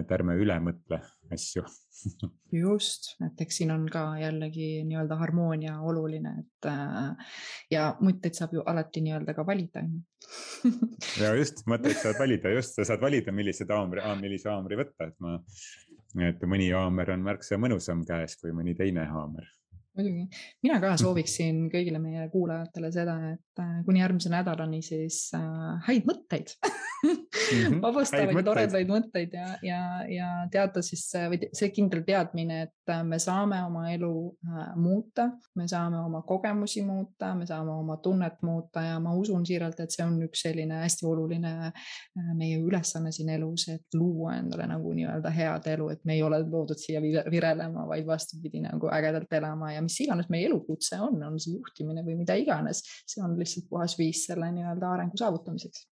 et 0.00 0.12
ärme 0.12 0.36
üle 0.40 0.56
mõtle 0.62 1.00
asju 1.32 1.64
just, 2.62 3.14
et 3.24 3.40
eks 3.44 3.60
siin 3.60 3.72
on 3.74 3.86
ka 3.90 4.02
jällegi 4.20 4.84
nii-öelda 4.88 5.18
harmoonia 5.20 5.78
oluline, 5.86 6.34
et 6.42 6.68
äh, 6.70 7.32
ja 7.72 7.88
mõtteid 8.00 8.38
saab 8.38 8.54
ju 8.56 8.64
alati 8.66 9.02
nii-öelda 9.06 9.34
ka 9.36 9.46
valida, 9.46 9.82
on 9.84 9.96
ju. 9.96 10.72
ja 11.22 11.32
just, 11.38 11.64
mõtteid 11.72 11.98
saad 12.00 12.20
valida, 12.20 12.52
just, 12.56 12.76
sa 12.76 12.86
saad 12.88 13.04
valida, 13.04 13.34
millise 13.34 13.68
haamri, 13.70 14.04
millise 14.22 14.52
haamri 14.52 14.80
võtta, 14.82 15.10
et 15.10 15.16
ma, 15.24 15.36
et 16.28 16.48
mõni 16.48 16.70
haamer 16.72 17.16
on 17.16 17.26
märksa 17.26 17.60
mõnusam 17.60 18.04
käes 18.08 18.38
kui 18.40 18.54
mõni 18.56 18.76
teine 18.78 19.08
haamer 19.10 19.48
muidugi, 19.96 20.26
mina 20.66 20.78
ka 20.82 20.94
sooviksin 21.00 21.66
kõigile 21.72 22.00
meie 22.02 22.28
kuulajatele 22.32 22.92
seda, 22.94 23.16
et 23.34 23.62
äh, 23.62 23.78
kuni 23.86 24.02
järgmise 24.02 24.32
nädalani 24.32 24.82
siis 24.84 25.24
äh, 25.36 25.76
häid 25.88 26.08
mõtteid 26.08 26.54
vabastavaid, 27.84 28.40
toredaid 28.46 28.90
mõtteid 28.90 29.34
ja, 29.36 29.46
ja, 29.64 29.80
ja 30.10 30.28
teada 30.52 30.82
siis 30.84 31.04
või 31.30 31.38
see 31.56 31.70
kindel 31.74 32.02
teadmine, 32.06 32.62
et 32.66 32.92
äh, 32.92 33.02
me 33.06 33.18
saame 33.22 33.58
oma 33.66 33.86
elu 33.92 34.12
äh, 34.46 34.70
muuta, 34.80 35.28
me 35.58 35.66
saame 35.70 36.00
oma 36.00 36.22
kogemusi 36.26 36.82
muuta, 36.86 37.32
me 37.38 37.46
saame 37.48 37.72
oma 37.74 37.98
tunnet 38.02 38.40
muuta 38.46 38.82
ja 38.86 38.98
ma 39.02 39.14
usun 39.18 39.46
siiralt, 39.46 39.80
et 39.82 39.94
see 39.94 40.04
on 40.06 40.18
üks 40.26 40.44
selline 40.46 40.82
hästi 40.82 41.08
oluline 41.08 41.54
äh, 41.68 42.32
meie 42.36 42.60
ülesanne 42.62 43.12
siin 43.14 43.30
elus, 43.36 43.68
et 43.72 43.98
luua 43.98 44.36
endale 44.40 44.68
nagu 44.70 44.94
nii-öelda 44.96 45.32
head 45.34 45.70
elu, 45.76 45.90
et 45.94 46.04
me 46.04 46.16
ei 46.16 46.24
ole 46.26 46.42
loodud 46.44 46.80
siia 46.80 47.02
virelema, 47.02 47.86
vaid 47.88 48.06
vastupidi 48.08 48.62
nagu 48.64 48.90
ägedalt 48.92 49.32
elama 49.38 49.72
ja 49.74 49.84
mis 49.86 49.98
iganes 50.04 50.30
meie 50.32 50.48
elukutse 50.50 51.00
on, 51.00 51.18
on 51.30 51.40
see 51.42 51.56
juhtimine 51.56 52.04
või 52.06 52.20
mida 52.22 52.36
iganes, 52.38 52.84
see 53.08 53.24
on 53.24 53.38
lihtsalt 53.40 53.68
puhas 53.70 53.96
viis 53.98 54.26
selle 54.28 54.50
nii-öelda 54.52 54.94
arengu 54.96 55.18
saavutamiseks 55.20 55.86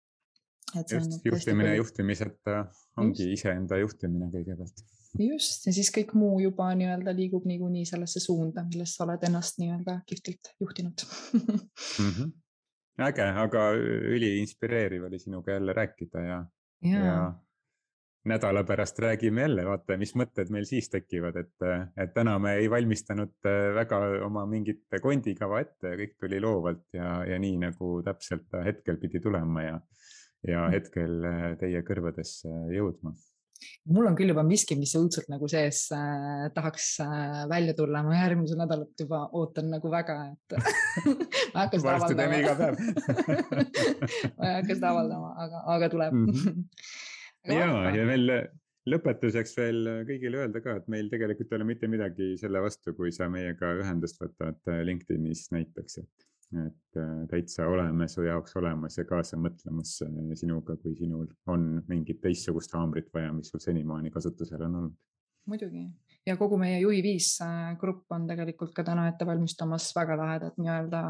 just 0.75 1.25
juhtimine 1.25 1.77
juhtimiseta 1.77 2.65
ongi 3.01 3.31
iseenda 3.35 3.79
juhtimine 3.79 4.31
kõigepealt. 4.33 4.85
just 5.21 5.67
ja 5.69 5.75
siis 5.77 5.91
kõik 5.95 6.15
muu 6.19 6.39
juba 6.43 6.71
nii-öelda 6.79 7.15
liigub 7.17 7.47
niikuinii 7.49 7.85
sellesse 7.89 8.23
suunda, 8.23 8.65
millest 8.71 8.99
sa 8.99 9.07
oled 9.07 9.23
ennast 9.29 9.61
nii-öelda 9.63 10.01
kihvtilt 10.09 10.55
juhtinud 10.61 11.07
mm. 11.39 12.11
-hmm. 12.11 12.33
äge, 13.09 13.29
aga 13.47 13.71
üliinspireeriv 14.17 15.07
oli 15.11 15.19
sinuga 15.23 15.59
jälle 15.59 15.73
rääkida 15.73 16.27
ja, 16.29 16.45
ja., 16.83 17.05
ja 17.07 17.19
nädala 18.25 18.65
pärast 18.65 18.99
räägime 19.05 19.45
jälle, 19.45 19.67
vaata, 19.69 19.99
mis 20.01 20.15
mõtted 20.17 20.49
meil 20.55 20.65
siis 20.69 20.89
tekivad, 20.93 21.37
et, 21.37 21.67
et 22.01 22.15
täna 22.15 22.39
me 22.41 22.55
ei 22.61 22.71
valmistanud 22.73 23.35
väga 23.77 24.01
oma 24.25 24.47
mingit 24.49 24.87
kondikava 25.03 25.61
ette, 25.61 25.93
kõik 26.01 26.17
tuli 26.21 26.41
loovalt 26.41 26.87
ja, 26.97 27.19
ja 27.29 27.39
nii 27.39 27.59
nagu 27.67 27.99
täpselt 28.07 28.57
hetkel 28.65 28.97
pidi 29.03 29.21
tulema 29.21 29.67
ja 29.67 29.77
ja 30.49 30.67
mm. 30.67 30.75
hetkel 30.75 31.29
äh, 31.29 31.47
teie 31.61 31.81
kõrvadesse 31.87 32.51
jõudma 32.75 33.15
mul 33.95 34.09
on 34.11 34.17
küll 34.19 34.29
juba 34.29 34.43
miski, 34.45 34.77
mis 34.77 34.93
õudselt 34.99 35.31
nagu 35.33 35.49
sees 35.49 35.87
äh, 35.95 36.47
tahaks 36.57 36.89
äh, 37.05 37.45
välja 37.49 37.73
tulla, 37.79 38.03
ma 38.05 38.19
järgmisel 38.19 38.61
nädalat 38.61 39.05
juba 39.05 39.23
ootan 39.33 39.71
nagu 39.73 39.93
väga, 39.93 40.19
et 40.35 40.57
ma 41.55 41.65
ei 41.65 41.71
hakka 41.71 41.81
seda 41.81 41.97
avaldama. 41.97 42.69
ma 44.37 44.51
ei 44.51 44.57
hakka 44.59 44.75
seda 44.75 44.93
avaldama, 44.93 45.33
aga, 45.47 45.65
aga 45.79 45.91
tuleb 45.97 46.19
mm. 46.19 46.31
-hmm. 46.31 46.65
ja, 47.49 47.71
ja 47.95 48.07
veel 48.09 48.31
lõpetuseks 48.91 49.57
veel 49.57 49.89
kõigile 50.09 50.43
öelda 50.43 50.61
ka, 50.65 50.77
et 50.81 50.89
meil 50.93 51.09
tegelikult 51.13 51.53
ei 51.53 51.59
ole 51.59 51.67
mitte 51.73 51.89
midagi 51.89 52.35
selle 52.41 52.61
vastu, 52.61 52.93
kui 52.97 53.13
sa 53.17 53.31
meiega 53.33 53.73
ühendust 53.81 54.21
võtad 54.21 54.73
LinkedInis 54.85 55.49
näiteks, 55.55 56.03
et 56.05 56.31
et 56.55 56.99
äh, 57.01 57.27
täitsa 57.31 57.67
oleme 57.67 58.07
su 58.09 58.23
jaoks 58.23 58.57
olemas 58.61 58.99
ja 58.99 59.05
kaasa 59.09 59.39
mõtlemas 59.41 59.97
äh, 60.05 60.35
sinuga, 60.39 60.77
kui 60.83 60.95
sinul 60.99 61.27
on 61.51 61.65
mingit 61.89 62.21
teistsugust 62.23 62.75
haamrit 62.77 63.09
vaja, 63.15 63.33
mis 63.35 63.51
sul 63.51 63.63
senimaani 63.65 64.13
kasutusel 64.15 64.63
on 64.69 64.77
olnud. 64.81 64.99
muidugi 65.51 65.89
ja 66.27 66.37
kogu 66.41 66.57
meie 66.61 66.79
Juhi 66.81 67.03
viis 67.05 67.29
äh, 67.45 67.75
grupp 67.81 68.13
on 68.17 68.27
tegelikult 68.29 68.73
ka 68.77 68.85
täna 68.87 69.07
ette 69.11 69.27
valmistamas 69.29 69.91
väga 69.97 70.17
lahedat 70.21 70.59
nii-öelda 70.61 71.03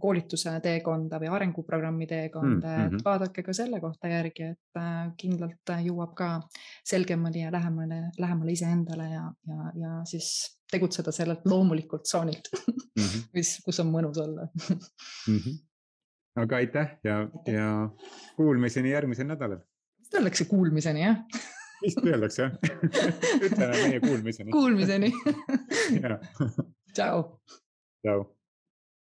koolituse 0.00 0.54
teekonda 0.62 1.18
või 1.22 1.30
arenguprogrammi 1.32 2.06
teekonda 2.06 2.68
mm, 2.68 2.82
-hmm. 2.82 2.96
et 3.00 3.04
vaadake 3.04 3.42
ka 3.42 3.54
selle 3.56 3.80
kohta 3.80 4.10
järgi, 4.12 4.52
et 4.54 4.82
kindlalt 5.18 5.72
jõuab 5.86 6.14
ka 6.18 6.28
selgemale 6.84 7.46
ja 7.46 7.52
lähemale, 7.52 8.02
lähemale 8.18 8.52
iseendale 8.52 9.08
ja, 9.10 9.24
ja, 9.48 9.72
ja 9.80 9.94
siis 10.08 10.32
tegutseda 10.72 11.12
sellelt 11.12 11.46
loomulikult 11.48 12.06
tsoonilt 12.08 12.48
mm, 12.56 13.02
-hmm. 13.02 13.24
mis, 13.34 13.56
kus 13.64 13.80
on 13.80 13.90
mõnus 13.92 14.20
olla 14.22 14.46
mm. 14.52 15.38
-hmm. 15.38 15.58
aga 16.44 16.56
aitäh 16.56 16.94
ja, 17.04 17.18
ja 17.46 17.66
kuulmiseni 18.36 18.94
järgmisel 18.94 19.26
nädalal. 19.26 19.60
vist 19.98 20.14
öeldakse 20.14 20.44
kuulmiseni 20.44 21.04
jah 21.04 21.24
vist 21.82 22.04
öeldakse 22.04 22.42
jah 22.42 22.52
ütleme 23.46 23.72
meie 23.72 24.00
kuulmiseni. 24.00 24.50
Kuulmiseni 24.50 25.12
tšau. 26.96 27.24
tšau. 28.04 28.24